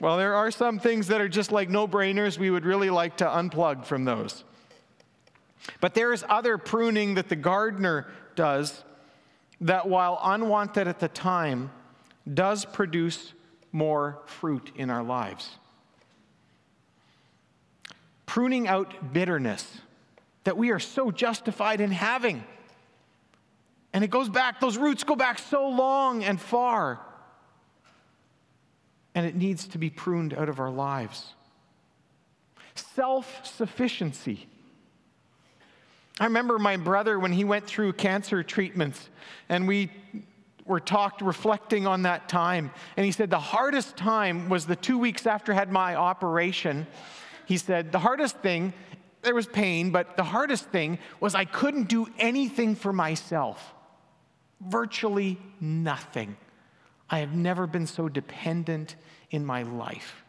Well, 0.00 0.16
there 0.16 0.36
are 0.36 0.52
some 0.52 0.78
things 0.78 1.08
that 1.08 1.20
are 1.20 1.28
just 1.28 1.50
like 1.50 1.68
no 1.68 1.88
brainers. 1.88 2.38
We 2.38 2.50
would 2.50 2.64
really 2.64 2.90
like 2.90 3.16
to 3.16 3.24
unplug 3.24 3.84
from 3.84 4.04
those. 4.04 4.44
But 5.80 5.94
there 5.94 6.12
is 6.12 6.24
other 6.28 6.56
pruning 6.56 7.14
that 7.14 7.28
the 7.28 7.34
gardener 7.34 8.06
does 8.36 8.84
that, 9.60 9.88
while 9.88 10.20
unwanted 10.22 10.86
at 10.86 11.00
the 11.00 11.08
time, 11.08 11.72
does 12.32 12.64
produce 12.64 13.32
more 13.72 14.20
fruit 14.26 14.70
in 14.76 14.88
our 14.88 15.02
lives 15.02 15.56
pruning 18.28 18.68
out 18.68 19.14
bitterness 19.14 19.78
that 20.44 20.56
we 20.56 20.70
are 20.70 20.78
so 20.78 21.10
justified 21.10 21.80
in 21.80 21.90
having. 21.90 22.44
And 23.94 24.04
it 24.04 24.10
goes 24.10 24.28
back, 24.28 24.60
those 24.60 24.76
roots 24.76 25.02
go 25.02 25.16
back 25.16 25.38
so 25.38 25.66
long 25.66 26.22
and 26.22 26.38
far. 26.38 27.00
And 29.14 29.26
it 29.26 29.34
needs 29.34 29.66
to 29.68 29.78
be 29.78 29.88
pruned 29.88 30.34
out 30.34 30.50
of 30.50 30.60
our 30.60 30.70
lives. 30.70 31.32
Self 32.74 33.46
sufficiency. 33.46 34.46
I 36.20 36.24
remember 36.24 36.58
my 36.58 36.76
brother 36.76 37.18
when 37.18 37.32
he 37.32 37.44
went 37.44 37.66
through 37.66 37.94
cancer 37.94 38.42
treatments, 38.42 39.08
and 39.48 39.66
we 39.66 39.90
were 40.66 40.80
talked 40.80 41.22
reflecting 41.22 41.86
on 41.86 42.02
that 42.02 42.28
time. 42.28 42.72
And 42.98 43.06
he 43.06 43.12
said 43.12 43.30
the 43.30 43.38
hardest 43.38 43.96
time 43.96 44.50
was 44.50 44.66
the 44.66 44.76
two 44.76 44.98
weeks 44.98 45.26
after 45.26 45.52
I 45.52 45.56
had 45.56 45.72
my 45.72 45.94
operation 45.94 46.86
he 47.48 47.56
said, 47.56 47.92
The 47.92 47.98
hardest 47.98 48.36
thing, 48.40 48.74
there 49.22 49.34
was 49.34 49.46
pain, 49.46 49.90
but 49.90 50.18
the 50.18 50.22
hardest 50.22 50.66
thing 50.66 50.98
was 51.18 51.34
I 51.34 51.46
couldn't 51.46 51.88
do 51.88 52.06
anything 52.18 52.76
for 52.76 52.92
myself. 52.92 53.74
Virtually 54.60 55.38
nothing. 55.58 56.36
I 57.08 57.20
have 57.20 57.32
never 57.34 57.66
been 57.66 57.86
so 57.86 58.10
dependent 58.10 58.96
in 59.30 59.46
my 59.46 59.62
life. 59.62 60.24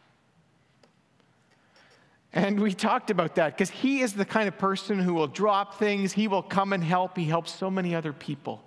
And 2.32 2.58
we 2.58 2.72
talked 2.72 3.10
about 3.10 3.34
that 3.34 3.54
because 3.54 3.68
he 3.68 4.00
is 4.00 4.14
the 4.14 4.24
kind 4.24 4.48
of 4.48 4.56
person 4.56 4.98
who 4.98 5.12
will 5.12 5.26
drop 5.26 5.78
things, 5.78 6.12
he 6.12 6.26
will 6.26 6.42
come 6.42 6.72
and 6.72 6.82
help. 6.82 7.18
He 7.18 7.26
helps 7.26 7.54
so 7.54 7.70
many 7.70 7.94
other 7.94 8.14
people. 8.14 8.62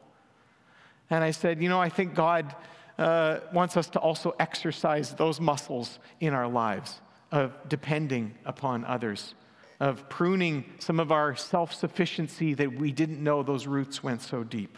And 1.10 1.24
I 1.24 1.32
said, 1.32 1.60
You 1.60 1.70
know, 1.70 1.82
I 1.82 1.90
think 1.90 2.14
God 2.14 2.56
uh, 3.00 3.40
wants 3.52 3.78
us 3.78 3.90
to 3.90 4.00
also 4.00 4.36
exercise 4.40 5.16
those 5.16 5.42
muscles 5.42 5.98
in 6.20 6.36
our 6.36 6.48
lives 6.48 7.00
of 7.34 7.52
depending 7.68 8.36
upon 8.46 8.86
others, 8.86 9.34
of 9.80 10.08
pruning 10.08 10.64
some 10.78 11.00
of 11.00 11.12
our 11.12 11.36
self 11.36 11.74
sufficiency 11.74 12.54
that 12.54 12.72
we 12.72 12.92
didn't 12.92 13.22
know 13.22 13.42
those 13.42 13.66
roots 13.66 14.04
went 14.04 14.22
so 14.22 14.44
deep. 14.44 14.78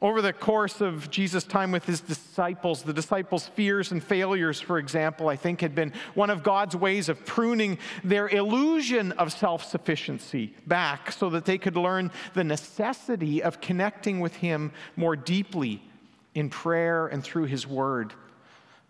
Over 0.00 0.22
the 0.22 0.32
course 0.32 0.80
of 0.80 1.10
Jesus' 1.10 1.44
time 1.44 1.72
with 1.72 1.84
his 1.84 2.00
disciples, 2.00 2.82
the 2.82 2.92
disciples' 2.92 3.48
fears 3.48 3.90
and 3.90 4.02
failures, 4.02 4.60
for 4.60 4.78
example, 4.78 5.28
I 5.28 5.36
think 5.36 5.60
had 5.60 5.74
been 5.74 5.92
one 6.14 6.30
of 6.30 6.44
God's 6.44 6.76
ways 6.76 7.08
of 7.08 7.24
pruning 7.26 7.76
their 8.04 8.28
illusion 8.28 9.10
of 9.12 9.32
self 9.32 9.64
sufficiency 9.64 10.54
back 10.68 11.10
so 11.10 11.28
that 11.30 11.44
they 11.44 11.58
could 11.58 11.76
learn 11.76 12.12
the 12.34 12.44
necessity 12.44 13.42
of 13.42 13.60
connecting 13.60 14.20
with 14.20 14.36
him 14.36 14.70
more 14.94 15.16
deeply 15.16 15.82
in 16.36 16.50
prayer 16.50 17.08
and 17.08 17.24
through 17.24 17.44
his 17.44 17.66
word. 17.66 18.14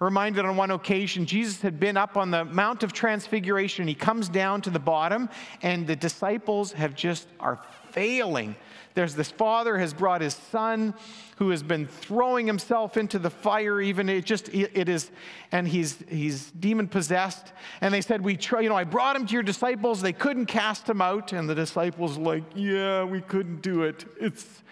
Reminded 0.03 0.45
on 0.45 0.57
one 0.57 0.71
occasion, 0.71 1.27
Jesus 1.27 1.62
had 1.62 1.79
been 1.79 1.97
up 1.97 2.17
on 2.17 2.31
the 2.31 2.45
Mount 2.45 2.83
of 2.83 2.93
Transfiguration. 2.93 3.87
He 3.87 3.95
comes 3.95 4.29
down 4.29 4.61
to 4.62 4.71
the 4.71 4.81
bottom, 4.81 5.29
and 5.62 5.87
the 5.87 5.97
disciples 5.97 6.73
have 6.73 6.95
just 6.95 7.29
are 7.38 7.61
failing 7.91 8.57
there's 8.95 9.15
this 9.15 9.31
father 9.31 9.79
has 9.79 9.95
brought 9.95 10.21
his 10.21 10.35
son 10.35 10.95
who 11.37 11.51
has 11.51 11.62
been 11.62 11.87
throwing 11.87 12.47
himself 12.47 12.97
into 12.97 13.19
the 13.19 13.31
fire, 13.31 13.81
even 13.81 14.09
it 14.09 14.25
just, 14.25 14.49
it 14.51 14.88
is, 14.88 15.11
and 15.51 15.67
he's, 15.67 15.99
he's 16.09 16.51
demon 16.53 16.88
possessed. 16.88 17.53
And 17.81 17.93
they 17.93 18.01
said, 18.01 18.21
we 18.21 18.37
try, 18.37 18.61
you 18.61 18.69
know, 18.69 18.77
I 18.77 18.85
brought 18.85 19.17
him 19.17 19.27
to 19.27 19.33
your 19.33 19.43
disciples. 19.43 20.03
They 20.03 20.12
couldn't 20.12 20.47
cast 20.47 20.88
him 20.88 21.01
out. 21.01 21.33
And 21.33 21.49
the 21.49 21.55
disciples 21.55 22.19
like, 22.19 22.45
yeah, 22.55 23.05
we 23.05 23.21
couldn't 23.21 23.62
do 23.62 23.83
it. 23.83 24.05
It's, 24.21 24.62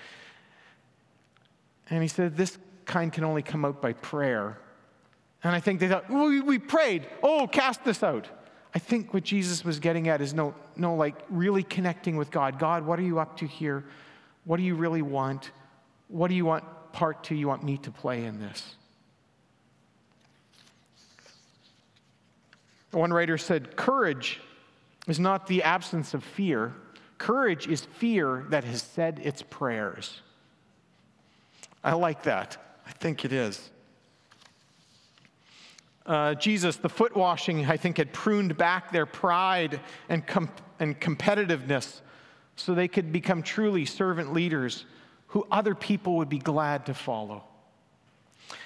and 1.88 2.02
he 2.02 2.08
said, 2.08 2.36
this 2.36 2.58
kind 2.84 3.12
can 3.12 3.24
only 3.24 3.42
come 3.42 3.64
out 3.64 3.80
by 3.80 3.94
prayer. 3.94 4.58
And 5.42 5.54
I 5.54 5.60
think 5.60 5.80
they 5.80 5.88
thought, 5.88 6.10
we, 6.10 6.40
we 6.40 6.58
prayed. 6.58 7.06
Oh, 7.22 7.46
cast 7.46 7.84
this 7.84 8.02
out. 8.02 8.28
I 8.74 8.78
think 8.78 9.12
what 9.12 9.24
Jesus 9.24 9.64
was 9.64 9.80
getting 9.80 10.08
at 10.08 10.20
is 10.20 10.32
no, 10.34 10.54
no, 10.76 10.94
like 10.94 11.16
really 11.28 11.62
connecting 11.62 12.16
with 12.16 12.30
God. 12.30 12.58
God, 12.58 12.86
what 12.86 12.98
are 12.98 13.02
you 13.02 13.18
up 13.18 13.36
to 13.38 13.46
here? 13.46 13.84
What 14.44 14.58
do 14.58 14.62
you 14.62 14.74
really 14.74 15.02
want? 15.02 15.50
What 16.08 16.28
do 16.28 16.34
you 16.34 16.44
want 16.44 16.64
part 16.92 17.24
two 17.24 17.34
you 17.34 17.48
want 17.48 17.64
me 17.64 17.78
to 17.78 17.90
play 17.90 18.24
in 18.24 18.38
this? 18.38 18.74
One 22.92 23.12
writer 23.12 23.38
said, 23.38 23.76
Courage 23.76 24.40
is 25.06 25.18
not 25.18 25.46
the 25.46 25.62
absence 25.62 26.14
of 26.14 26.22
fear. 26.22 26.74
Courage 27.18 27.66
is 27.66 27.82
fear 27.82 28.46
that 28.50 28.64
has 28.64 28.82
said 28.82 29.20
its 29.22 29.42
prayers. 29.42 30.20
I 31.82 31.92
like 31.92 32.24
that. 32.24 32.56
I 32.86 32.92
think 32.92 33.24
it 33.24 33.32
is. 33.32 33.70
Uh, 36.06 36.34
Jesus, 36.34 36.76
the 36.76 36.88
foot 36.88 37.14
washing, 37.14 37.66
I 37.66 37.76
think, 37.76 37.98
had 37.98 38.12
pruned 38.12 38.56
back 38.56 38.90
their 38.90 39.06
pride 39.06 39.80
and, 40.08 40.26
com- 40.26 40.50
and 40.78 40.98
competitiveness 40.98 42.00
so 42.56 42.74
they 42.74 42.88
could 42.88 43.12
become 43.12 43.42
truly 43.42 43.84
servant 43.84 44.32
leaders 44.32 44.86
who 45.28 45.46
other 45.50 45.74
people 45.74 46.16
would 46.16 46.28
be 46.28 46.38
glad 46.38 46.86
to 46.86 46.94
follow. 46.94 47.44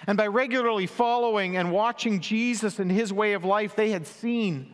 And 0.07 0.17
by 0.17 0.29
regularly 0.29 0.87
following 0.87 1.57
and 1.57 1.71
watching 1.71 2.21
Jesus 2.21 2.79
and 2.79 2.91
his 2.91 3.13
way 3.13 3.35
of 3.35 3.45
life, 3.45 3.77
they 3.77 3.91
had 3.91 4.07
seen 4.07 4.73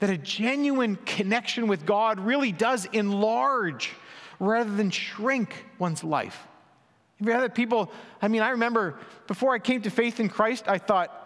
that 0.00 0.10
a 0.10 0.18
genuine 0.18 0.96
connection 1.06 1.66
with 1.66 1.86
God 1.86 2.20
really 2.20 2.52
does 2.52 2.84
enlarge 2.86 3.92
rather 4.38 4.70
than 4.74 4.90
shrink 4.90 5.64
one's 5.78 6.04
life. 6.04 6.46
You 7.20 7.32
had 7.32 7.54
people? 7.54 7.90
I 8.20 8.28
mean, 8.28 8.42
I 8.42 8.50
remember 8.50 8.98
before 9.26 9.54
I 9.54 9.58
came 9.58 9.82
to 9.82 9.90
faith 9.90 10.20
in 10.20 10.28
Christ, 10.28 10.64
I 10.66 10.78
thought, 10.78 11.23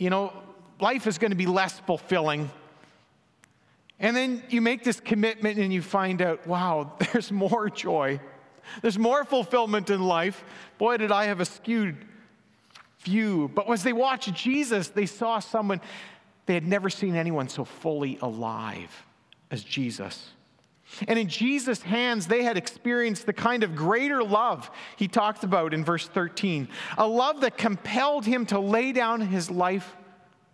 you 0.00 0.10
know, 0.10 0.32
life 0.80 1.06
is 1.06 1.18
going 1.18 1.30
to 1.30 1.36
be 1.36 1.46
less 1.46 1.78
fulfilling 1.78 2.50
and 4.00 4.16
then 4.16 4.42
you 4.48 4.62
make 4.62 4.82
this 4.82 4.98
commitment 4.98 5.58
and 5.58 5.72
you 5.72 5.82
find 5.82 6.22
out, 6.22 6.46
wow, 6.46 6.94
there's 7.12 7.30
more 7.30 7.68
joy. 7.68 8.18
There's 8.80 8.98
more 8.98 9.24
fulfillment 9.24 9.90
in 9.90 10.02
life. 10.02 10.42
Boy, 10.78 10.96
did 10.96 11.12
I 11.12 11.26
have 11.26 11.40
a 11.40 11.44
skewed 11.44 11.96
view. 13.00 13.50
But 13.54 13.68
as 13.70 13.82
they 13.82 13.92
watched 13.92 14.32
Jesus, 14.34 14.88
they 14.88 15.06
saw 15.06 15.38
someone, 15.38 15.80
they 16.46 16.54
had 16.54 16.66
never 16.66 16.88
seen 16.88 17.14
anyone 17.14 17.48
so 17.48 17.64
fully 17.64 18.18
alive 18.22 19.06
as 19.50 19.62
Jesus. 19.62 20.30
And 21.06 21.18
in 21.18 21.28
Jesus' 21.28 21.82
hands, 21.82 22.26
they 22.26 22.42
had 22.42 22.56
experienced 22.56 23.26
the 23.26 23.32
kind 23.32 23.62
of 23.62 23.76
greater 23.76 24.22
love 24.22 24.70
he 24.96 25.08
talks 25.08 25.44
about 25.44 25.72
in 25.72 25.84
verse 25.84 26.06
13 26.08 26.68
a 26.98 27.06
love 27.06 27.40
that 27.42 27.56
compelled 27.56 28.26
him 28.26 28.46
to 28.46 28.58
lay 28.58 28.92
down 28.92 29.20
his 29.20 29.50
life 29.50 29.96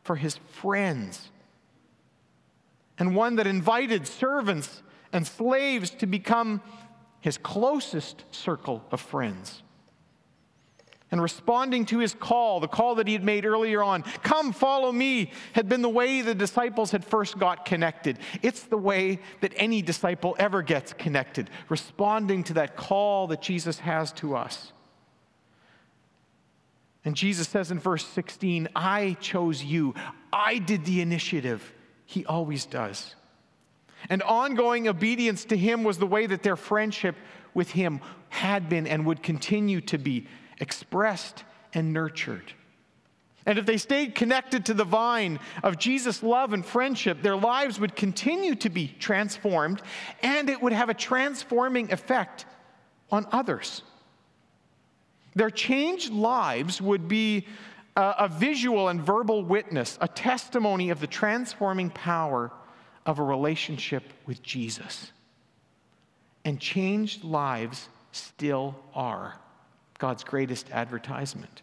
for 0.02 0.16
his 0.16 0.36
friends 0.36 1.30
and 2.98 3.14
one 3.14 3.36
that 3.36 3.46
invited 3.46 4.06
servants 4.06 4.82
and 5.12 5.26
slaves 5.26 5.90
to 5.90 6.06
become 6.06 6.62
his 7.20 7.38
closest 7.38 8.24
circle 8.30 8.84
of 8.90 9.00
friends. 9.00 9.62
And 11.10 11.22
responding 11.22 11.86
to 11.86 12.00
his 12.00 12.14
call, 12.14 12.58
the 12.58 12.66
call 12.66 12.96
that 12.96 13.06
he 13.06 13.12
had 13.12 13.22
made 13.22 13.44
earlier 13.44 13.82
on, 13.82 14.02
come 14.24 14.52
follow 14.52 14.90
me, 14.90 15.30
had 15.52 15.68
been 15.68 15.82
the 15.82 15.88
way 15.88 16.20
the 16.20 16.34
disciples 16.34 16.90
had 16.90 17.04
first 17.04 17.38
got 17.38 17.64
connected. 17.64 18.18
It's 18.42 18.64
the 18.64 18.76
way 18.76 19.20
that 19.40 19.52
any 19.56 19.82
disciple 19.82 20.34
ever 20.38 20.62
gets 20.62 20.92
connected, 20.92 21.48
responding 21.68 22.42
to 22.44 22.54
that 22.54 22.76
call 22.76 23.28
that 23.28 23.40
Jesus 23.40 23.78
has 23.78 24.10
to 24.14 24.34
us. 24.34 24.72
And 27.04 27.14
Jesus 27.14 27.48
says 27.48 27.70
in 27.70 27.78
verse 27.78 28.04
16, 28.04 28.68
I 28.74 29.16
chose 29.20 29.62
you, 29.62 29.94
I 30.32 30.58
did 30.58 30.84
the 30.84 31.00
initiative. 31.00 31.72
He 32.04 32.26
always 32.26 32.66
does. 32.66 33.14
And 34.10 34.24
ongoing 34.24 34.88
obedience 34.88 35.44
to 35.46 35.56
Him 35.56 35.84
was 35.84 35.98
the 35.98 36.06
way 36.06 36.26
that 36.26 36.42
their 36.42 36.56
friendship 36.56 37.14
with 37.54 37.70
Him 37.70 38.00
had 38.28 38.68
been 38.68 38.88
and 38.88 39.06
would 39.06 39.22
continue 39.22 39.80
to 39.82 39.98
be 39.98 40.26
expressed 40.60 41.44
and 41.72 41.92
nurtured. 41.92 42.52
And 43.46 43.58
if 43.58 43.66
they 43.66 43.76
stayed 43.76 44.16
connected 44.16 44.66
to 44.66 44.74
the 44.74 44.84
vine 44.84 45.38
of 45.62 45.78
Jesus' 45.78 46.22
love 46.22 46.52
and 46.52 46.66
friendship, 46.66 47.22
their 47.22 47.36
lives 47.36 47.78
would 47.78 47.94
continue 47.94 48.56
to 48.56 48.68
be 48.68 48.88
transformed 48.98 49.80
and 50.20 50.50
it 50.50 50.60
would 50.60 50.72
have 50.72 50.88
a 50.88 50.94
transforming 50.94 51.92
effect 51.92 52.44
on 53.10 53.26
others. 53.30 53.82
Their 55.36 55.50
changed 55.50 56.12
lives 56.12 56.80
would 56.80 57.06
be 57.06 57.46
a 57.94 58.28
visual 58.28 58.88
and 58.88 59.00
verbal 59.00 59.44
witness, 59.44 59.96
a 60.00 60.08
testimony 60.08 60.90
of 60.90 61.00
the 61.00 61.06
transforming 61.06 61.90
power 61.90 62.50
of 63.06 63.20
a 63.20 63.22
relationship 63.22 64.02
with 64.26 64.42
Jesus. 64.42 65.12
And 66.44 66.60
changed 66.60 67.22
lives 67.22 67.88
still 68.10 68.74
are 68.92 69.38
God's 69.98 70.24
greatest 70.24 70.70
advertisement. 70.70 71.62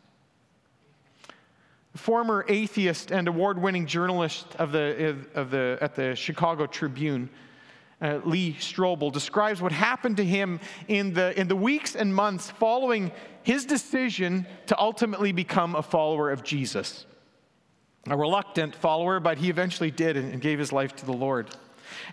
Former 1.95 2.43
atheist 2.47 3.11
and 3.11 3.27
award 3.27 3.61
winning 3.61 3.85
journalist 3.85 4.47
of 4.57 4.71
the, 4.71 5.15
of 5.35 5.51
the, 5.51 5.77
at 5.79 5.95
the 5.95 6.15
Chicago 6.15 6.65
Tribune, 6.65 7.29
uh, 8.01 8.19
Lee 8.25 8.55
Strobel, 8.59 9.11
describes 9.11 9.61
what 9.61 9.71
happened 9.71 10.17
to 10.17 10.25
him 10.25 10.59
in 10.87 11.13
the, 11.13 11.39
in 11.39 11.47
the 11.47 11.55
weeks 11.55 11.95
and 11.95 12.13
months 12.13 12.49
following 12.49 13.11
his 13.43 13.65
decision 13.65 14.47
to 14.67 14.79
ultimately 14.79 15.31
become 15.31 15.75
a 15.75 15.83
follower 15.83 16.31
of 16.31 16.43
Jesus. 16.43 17.05
A 18.09 18.17
reluctant 18.17 18.75
follower, 18.75 19.19
but 19.19 19.37
he 19.37 19.49
eventually 19.49 19.91
did 19.91 20.17
and 20.17 20.41
gave 20.41 20.57
his 20.59 20.73
life 20.73 20.95
to 20.97 21.05
the 21.05 21.13
Lord. 21.13 21.55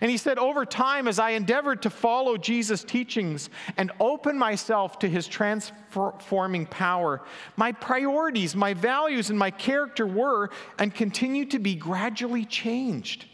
And 0.01 0.09
he 0.11 0.17
said, 0.17 0.37
Over 0.37 0.65
time, 0.65 1.07
as 1.07 1.19
I 1.19 1.31
endeavored 1.31 1.81
to 1.83 1.89
follow 1.89 2.37
Jesus' 2.37 2.83
teachings 2.83 3.49
and 3.77 3.91
open 3.99 4.37
myself 4.37 4.99
to 4.99 5.09
his 5.09 5.27
transforming 5.27 6.65
power, 6.65 7.21
my 7.55 7.71
priorities, 7.71 8.55
my 8.55 8.73
values, 8.73 9.29
and 9.29 9.37
my 9.37 9.51
character 9.51 10.05
were 10.07 10.49
and 10.79 10.93
continue 10.93 11.45
to 11.45 11.59
be 11.59 11.75
gradually 11.75 12.45
changed. 12.45 13.25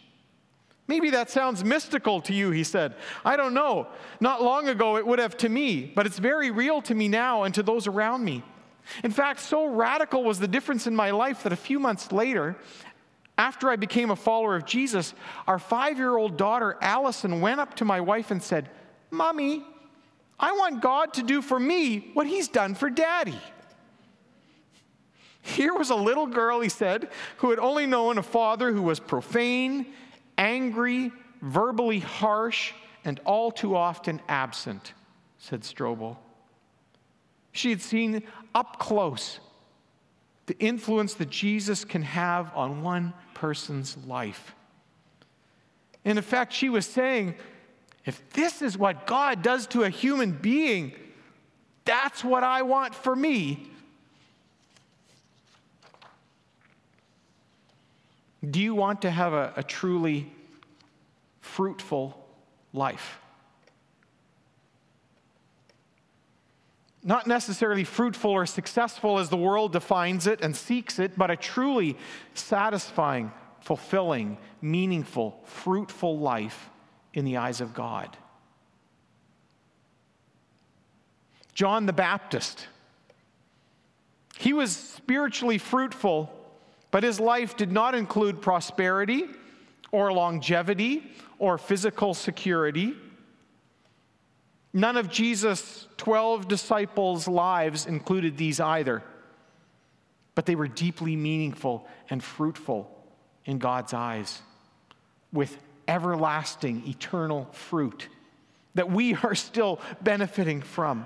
Maybe 0.87 1.09
that 1.09 1.29
sounds 1.29 1.63
mystical 1.63 2.21
to 2.21 2.33
you, 2.33 2.51
he 2.51 2.63
said. 2.63 2.95
I 3.25 3.35
don't 3.35 3.53
know. 3.53 3.87
Not 4.21 4.41
long 4.41 4.69
ago 4.69 4.95
it 4.95 5.05
would 5.05 5.19
have 5.19 5.35
to 5.37 5.49
me, 5.49 5.91
but 5.93 6.05
it's 6.05 6.17
very 6.17 6.49
real 6.49 6.81
to 6.83 6.95
me 6.95 7.09
now 7.09 7.43
and 7.43 7.53
to 7.55 7.63
those 7.63 7.87
around 7.87 8.23
me. 8.23 8.43
In 9.03 9.11
fact, 9.11 9.41
so 9.41 9.65
radical 9.65 10.23
was 10.23 10.39
the 10.39 10.47
difference 10.47 10.87
in 10.87 10.95
my 10.95 11.11
life 11.11 11.43
that 11.43 11.51
a 11.51 11.57
few 11.57 11.77
months 11.77 12.13
later, 12.13 12.55
after 13.37 13.69
I 13.69 13.75
became 13.75 14.09
a 14.09 14.15
follower 14.15 14.55
of 14.55 14.65
Jesus, 14.65 15.13
our 15.47 15.59
five 15.59 15.97
year 15.97 16.17
old 16.17 16.37
daughter, 16.37 16.77
Alison, 16.81 17.41
went 17.41 17.59
up 17.59 17.75
to 17.75 17.85
my 17.85 18.01
wife 18.01 18.31
and 18.31 18.41
said, 18.41 18.69
Mommy, 19.11 19.63
I 20.39 20.51
want 20.53 20.81
God 20.81 21.13
to 21.15 21.23
do 21.23 21.41
for 21.41 21.59
me 21.59 22.11
what 22.13 22.27
He's 22.27 22.47
done 22.47 22.75
for 22.75 22.89
Daddy. 22.89 23.39
Here 25.41 25.73
was 25.73 25.91
a 25.91 25.95
little 25.95 26.27
girl, 26.27 26.59
he 26.59 26.67
said, 26.67 27.09
who 27.37 27.51
had 27.51 27.59
only 27.59 27.85
known 27.85 28.17
a 28.17 28.23
father 28.23 28.73
who 28.73 28.81
was 28.81 28.99
profane 28.99 29.93
angry, 30.37 31.11
verbally 31.41 31.99
harsh, 31.99 32.73
and 33.05 33.19
all 33.25 33.51
too 33.51 33.75
often 33.75 34.21
absent, 34.27 34.93
said 35.37 35.61
Strobel. 35.61 36.17
She 37.53 37.69
had 37.69 37.81
seen 37.81 38.23
up 38.53 38.77
close 38.77 39.39
the 40.47 40.57
influence 40.59 41.13
that 41.15 41.29
Jesus 41.29 41.83
can 41.85 42.01
have 42.01 42.51
on 42.55 42.81
one 42.81 43.13
person's 43.39 43.95
life. 44.07 44.55
In 46.03 46.17
effect, 46.17 46.53
she 46.53 46.69
was 46.69 46.85
saying, 46.85 47.35
if 48.03 48.27
this 48.31 48.61
is 48.61 48.77
what 48.77 49.05
God 49.05 49.43
does 49.43 49.67
to 49.67 49.83
a 49.83 49.89
human 49.89 50.31
being, 50.31 50.93
That's 51.87 52.21
what 52.21 52.43
I 52.43 52.63
want 52.63 52.93
for 52.93 53.15
me. 53.15 53.71
Do 58.43 58.59
you 58.59 58.75
want 58.75 59.01
to 59.03 59.09
have 59.09 59.31
a, 59.31 59.53
a 59.55 59.63
truly 59.63 60.29
fruitful 61.39 62.21
life? 62.73 63.19
Not 67.07 67.25
necessarily 67.25 67.83
fruitful 67.83 68.29
or 68.29 68.45
successful 68.45 69.17
as 69.17 69.29
the 69.29 69.37
world 69.37 69.71
defines 69.71 70.27
it 70.27 70.41
and 70.41 70.55
seeks 70.55 70.99
it, 70.99 71.17
but 71.17 71.31
a 71.31 71.35
truly 71.35 71.97
satisfying, 72.35 73.31
fulfilling, 73.61 74.37
meaningful, 74.61 75.41
fruitful 75.45 76.19
life 76.19 76.69
in 77.15 77.25
the 77.25 77.37
eyes 77.37 77.61
of 77.61 77.73
God. 77.73 78.15
John 81.55 81.87
the 81.87 81.93
Baptist, 81.93 82.67
he 84.37 84.53
was 84.53 84.75
spiritually 84.75 85.57
fruitful 85.57 86.31
but 86.91 87.03
his 87.03 87.19
life 87.19 87.55
did 87.57 87.71
not 87.71 87.95
include 87.95 88.41
prosperity 88.41 89.25
or 89.91 90.11
longevity 90.11 91.11
or 91.39 91.57
physical 91.57 92.13
security. 92.13 92.95
None 94.73 94.97
of 94.97 95.09
Jesus' 95.09 95.87
12 95.97 96.47
disciples' 96.47 97.27
lives 97.27 97.85
included 97.85 98.37
these 98.37 98.59
either, 98.59 99.03
but 100.35 100.45
they 100.45 100.55
were 100.55 100.67
deeply 100.67 101.15
meaningful 101.15 101.87
and 102.09 102.23
fruitful 102.23 102.91
in 103.45 103.57
God's 103.57 103.93
eyes 103.93 104.41
with 105.31 105.57
everlasting, 105.87 106.83
eternal 106.87 107.45
fruit 107.51 108.09
that 108.75 108.91
we 108.91 109.15
are 109.15 109.35
still 109.35 109.79
benefiting 110.01 110.61
from. 110.61 111.05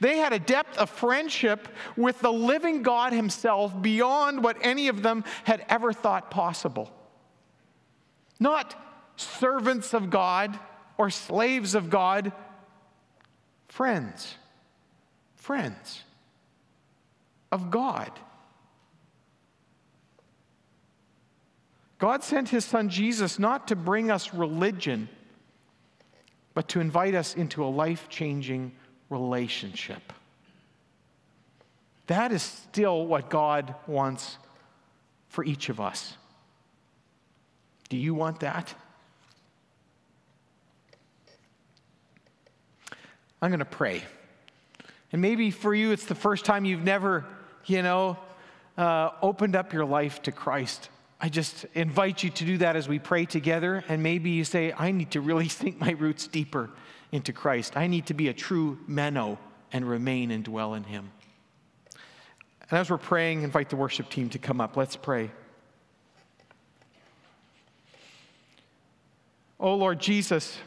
They 0.00 0.18
had 0.18 0.32
a 0.32 0.38
depth 0.38 0.78
of 0.78 0.90
friendship 0.90 1.68
with 1.96 2.20
the 2.20 2.32
living 2.32 2.82
God 2.82 3.12
Himself 3.12 3.80
beyond 3.80 4.42
what 4.42 4.56
any 4.60 4.88
of 4.88 5.02
them 5.02 5.24
had 5.44 5.64
ever 5.68 5.92
thought 5.92 6.30
possible. 6.30 6.90
Not 8.38 8.74
servants 9.16 9.94
of 9.94 10.10
God 10.10 10.58
or 10.98 11.10
slaves 11.10 11.74
of 11.74 11.90
God, 11.90 12.32
friends. 13.68 14.36
Friends 15.34 16.02
of 17.52 17.70
God. 17.70 18.10
God 21.98 22.22
sent 22.22 22.48
His 22.50 22.64
Son 22.64 22.88
Jesus 22.88 23.38
not 23.38 23.68
to 23.68 23.76
bring 23.76 24.10
us 24.10 24.34
religion, 24.34 25.08
but 26.52 26.68
to 26.68 26.80
invite 26.80 27.14
us 27.14 27.34
into 27.34 27.64
a 27.64 27.66
life 27.66 28.08
changing 28.08 28.72
relationship. 29.08 30.12
That 32.06 32.32
is 32.32 32.42
still 32.42 33.06
what 33.06 33.30
God 33.30 33.74
wants 33.86 34.38
for 35.28 35.44
each 35.44 35.68
of 35.68 35.80
us. 35.80 36.16
Do 37.88 37.96
you 37.96 38.14
want 38.14 38.40
that? 38.40 38.74
I'm 43.46 43.50
going 43.50 43.60
to 43.60 43.64
pray. 43.64 44.02
And 45.12 45.22
maybe 45.22 45.52
for 45.52 45.72
you, 45.72 45.92
it's 45.92 46.06
the 46.06 46.16
first 46.16 46.44
time 46.44 46.64
you've 46.64 46.82
never, 46.82 47.24
you 47.64 47.80
know, 47.80 48.18
uh, 48.76 49.10
opened 49.22 49.54
up 49.54 49.72
your 49.72 49.84
life 49.84 50.20
to 50.22 50.32
Christ. 50.32 50.88
I 51.20 51.28
just 51.28 51.64
invite 51.72 52.24
you 52.24 52.30
to 52.30 52.44
do 52.44 52.58
that 52.58 52.74
as 52.74 52.88
we 52.88 52.98
pray 52.98 53.24
together. 53.24 53.84
And 53.88 54.02
maybe 54.02 54.30
you 54.30 54.42
say, 54.42 54.72
I 54.76 54.90
need 54.90 55.12
to 55.12 55.20
really 55.20 55.48
sink 55.60 55.80
my 55.80 55.92
roots 55.92 56.26
deeper 56.26 56.70
into 57.12 57.32
Christ. 57.32 57.76
I 57.76 57.86
need 57.86 58.06
to 58.06 58.14
be 58.14 58.26
a 58.26 58.34
true 58.34 58.80
Menno 58.90 59.38
and 59.70 59.88
remain 59.88 60.32
and 60.32 60.42
dwell 60.42 60.74
in 60.74 60.82
Him. 60.82 61.12
And 62.68 62.80
as 62.80 62.90
we're 62.90 62.98
praying, 62.98 63.42
invite 63.42 63.70
the 63.70 63.76
worship 63.76 64.10
team 64.10 64.28
to 64.30 64.40
come 64.40 64.60
up. 64.60 64.76
Let's 64.76 64.96
pray. 64.96 65.30
Oh 69.60 69.76
Lord 69.76 70.00
Jesus, 70.00 70.58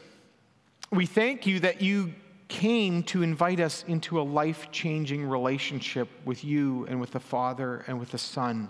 we 0.90 1.04
thank 1.04 1.46
you 1.46 1.60
that 1.60 1.82
you 1.82 2.14
came 2.50 3.02
to 3.04 3.22
invite 3.22 3.60
us 3.60 3.84
into 3.86 4.20
a 4.20 4.22
life 4.22 4.70
changing 4.70 5.24
relationship 5.24 6.08
with 6.26 6.44
you 6.44 6.84
and 6.86 7.00
with 7.00 7.12
the 7.12 7.20
Father 7.20 7.84
and 7.86 7.98
with 7.98 8.10
the 8.10 8.18
Son. 8.18 8.68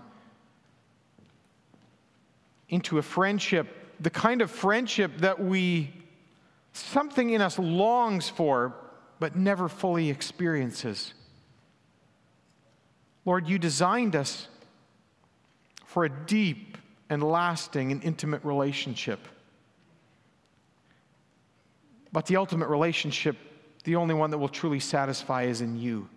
Into 2.69 2.99
a 2.99 3.01
friendship, 3.01 3.67
the 3.99 4.09
kind 4.09 4.41
of 4.41 4.49
friendship 4.49 5.11
that 5.17 5.43
we 5.43 5.91
something 6.73 7.31
in 7.31 7.41
us 7.41 7.59
longs 7.59 8.29
for, 8.29 8.73
but 9.19 9.35
never 9.35 9.67
fully 9.67 10.09
experiences. 10.09 11.13
Lord, 13.25 13.47
you 13.47 13.59
designed 13.59 14.15
us 14.15 14.47
for 15.85 16.05
a 16.05 16.09
deep 16.09 16.77
and 17.09 17.21
lasting 17.21 17.91
and 17.91 18.01
intimate 18.03 18.43
relationship. 18.45 19.19
But 22.13 22.25
the 22.27 22.37
ultimate 22.37 22.69
relationship, 22.69 23.37
the 23.81 23.95
only 23.95 24.13
one 24.13 24.31
that 24.31 24.37
will 24.37 24.49
truly 24.49 24.79
satisfy, 24.79 25.43
is 25.43 25.61
in 25.61 25.79
you. 25.79 26.07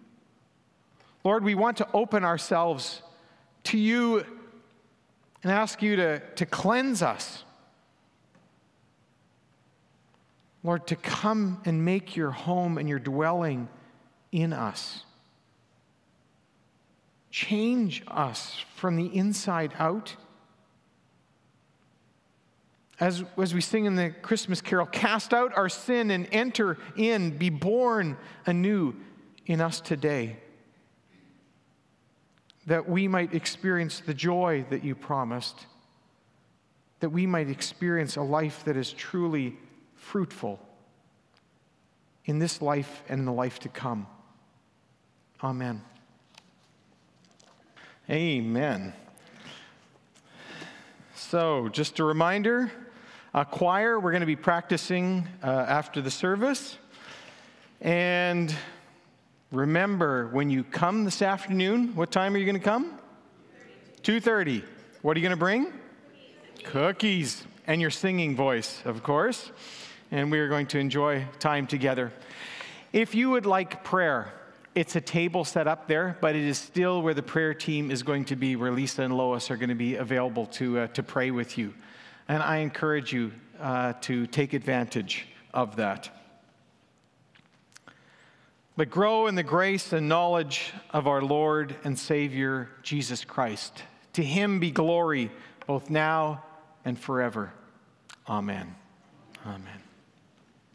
Lord, 1.24 1.44
we 1.44 1.55
want 1.55 1.79
to 1.79 1.88
open 1.94 2.24
ourselves 2.24 3.03
to 3.64 3.79
you 3.79 4.24
and 5.42 5.53
ask 5.53 5.83
you 5.83 5.96
to, 5.96 6.20
to 6.20 6.46
cleanse 6.46 7.03
us 7.03 7.44
Lord, 10.64 10.87
to 10.87 10.96
come 10.96 11.61
and 11.66 11.85
make 11.85 12.16
your 12.16 12.31
home 12.31 12.79
and 12.79 12.88
your 12.88 12.98
dwelling 12.98 13.68
in 14.33 14.55
us. 14.55 15.05
Change 17.31 18.03
us 18.09 18.64
from 18.74 18.96
the 18.96 19.14
inside 19.14 19.74
out. 19.79 20.16
As, 23.00 23.24
as 23.37 23.52
we 23.52 23.61
sing 23.61 23.87
in 23.87 23.96
the 23.96 24.11
Christmas 24.11 24.61
carol, 24.61 24.87
cast 24.87 25.35
out 25.35 25.57
our 25.57 25.68
sin 25.68 26.11
and 26.11 26.28
enter 26.30 26.78
in, 26.96 27.37
be 27.37 27.50
born 27.50 28.16
anew 28.46 28.94
in 29.46 29.61
us 29.61 29.80
today. 29.80 30.37
That 32.66 32.88
we 32.88 33.09
might 33.09 33.35
experience 33.35 34.00
the 34.00 34.14
joy 34.14 34.64
that 34.70 34.85
you 34.85 34.94
promised, 34.94 35.66
that 37.00 37.11
we 37.11 37.26
might 37.26 37.50
experience 37.50 38.16
a 38.16 38.22
life 38.22 38.64
that 38.64 38.76
is 38.76 38.92
truly 38.92 39.57
fruitful 39.96 40.61
in 42.26 42.38
this 42.38 42.62
life 42.62 43.02
and 43.09 43.20
in 43.20 43.26
the 43.26 43.33
life 43.33 43.59
to 43.61 43.68
come. 43.68 44.07
Amen. 45.42 45.83
Amen. 48.09 48.94
So, 51.16 51.68
just 51.68 51.98
a 51.98 52.04
reminder 52.04 52.70
a 53.35 53.44
choir, 53.44 53.99
we're 53.99 54.12
going 54.12 54.20
to 54.20 54.27
be 54.27 54.37
practicing 54.37 55.29
uh, 55.42 55.47
after 55.47 56.01
the 56.01 56.11
service. 56.11 56.79
And 57.81 58.55
remember, 59.51 60.29
when 60.29 60.51
you 60.51 60.64
come 60.64 61.05
this 61.05 61.20
afternoon, 61.20 61.94
what 61.94 62.11
time 62.11 62.35
are 62.35 62.38
you 62.38 62.47
going 62.47 62.59
to 62.59 62.64
come? 62.64 62.99
2:30. 64.03 64.62
What 65.03 65.16
are 65.16 65.20
you 65.20 65.25
going 65.25 65.37
to 65.37 65.37
bring? 65.37 65.73
Cookies. 66.62 66.70
Cookies. 66.70 67.44
And 67.66 67.81
your 67.81 67.90
singing 67.90 68.37
voice, 68.37 68.83
of 68.85 69.03
course 69.03 69.51
and 70.14 70.31
we 70.31 70.38
are 70.38 70.49
going 70.49 70.66
to 70.66 70.79
enjoy 70.79 71.27
time 71.40 71.66
together. 71.66 72.12
If 72.92 73.16
you 73.16 73.31
would 73.31 73.47
like 73.47 73.83
prayer, 73.83 74.33
it's 74.75 74.94
a 74.94 75.01
table 75.01 75.44
set 75.44 75.66
up 75.66 75.88
there, 75.88 76.16
but 76.20 76.37
it 76.37 76.44
is 76.44 76.57
still 76.57 77.03
where 77.03 77.14
the 77.14 77.23
prayer 77.23 77.53
team 77.53 77.90
is 77.90 78.05
going 78.05 78.25
to 78.27 78.37
be, 78.37 78.55
where 78.55 78.70
Lisa 78.70 79.03
and 79.03 79.16
Lois 79.16 79.51
are 79.51 79.57
going 79.57 79.70
to 79.70 79.75
be 79.75 79.97
available 79.97 80.47
to, 80.47 80.79
uh, 80.79 80.87
to 80.88 81.03
pray 81.03 81.33
with 81.33 81.59
you. 81.59 81.75
And 82.28 82.42
I 82.42 82.58
encourage 82.58 83.12
you 83.12 83.32
uh, 83.60 83.94
to 84.02 84.26
take 84.26 84.52
advantage 84.52 85.26
of 85.52 85.76
that. 85.76 86.10
But 88.76 88.90
grow 88.90 89.28
in 89.28 89.37
the 89.37 89.42
grace 89.42 89.92
and 89.92 90.08
knowledge 90.08 90.72
of 90.90 91.06
our 91.06 91.22
Lord 91.22 91.76
and 91.84 91.96
Savior, 91.96 92.68
Jesus 92.82 93.24
Christ. 93.24 93.84
To 94.14 94.22
him 94.22 94.58
be 94.58 94.72
glory 94.72 95.31
both 95.66 95.90
now 95.90 96.44
and 96.85 96.98
forever. 96.98 97.52
Amen. 98.29 98.75
Amen. 99.46 99.83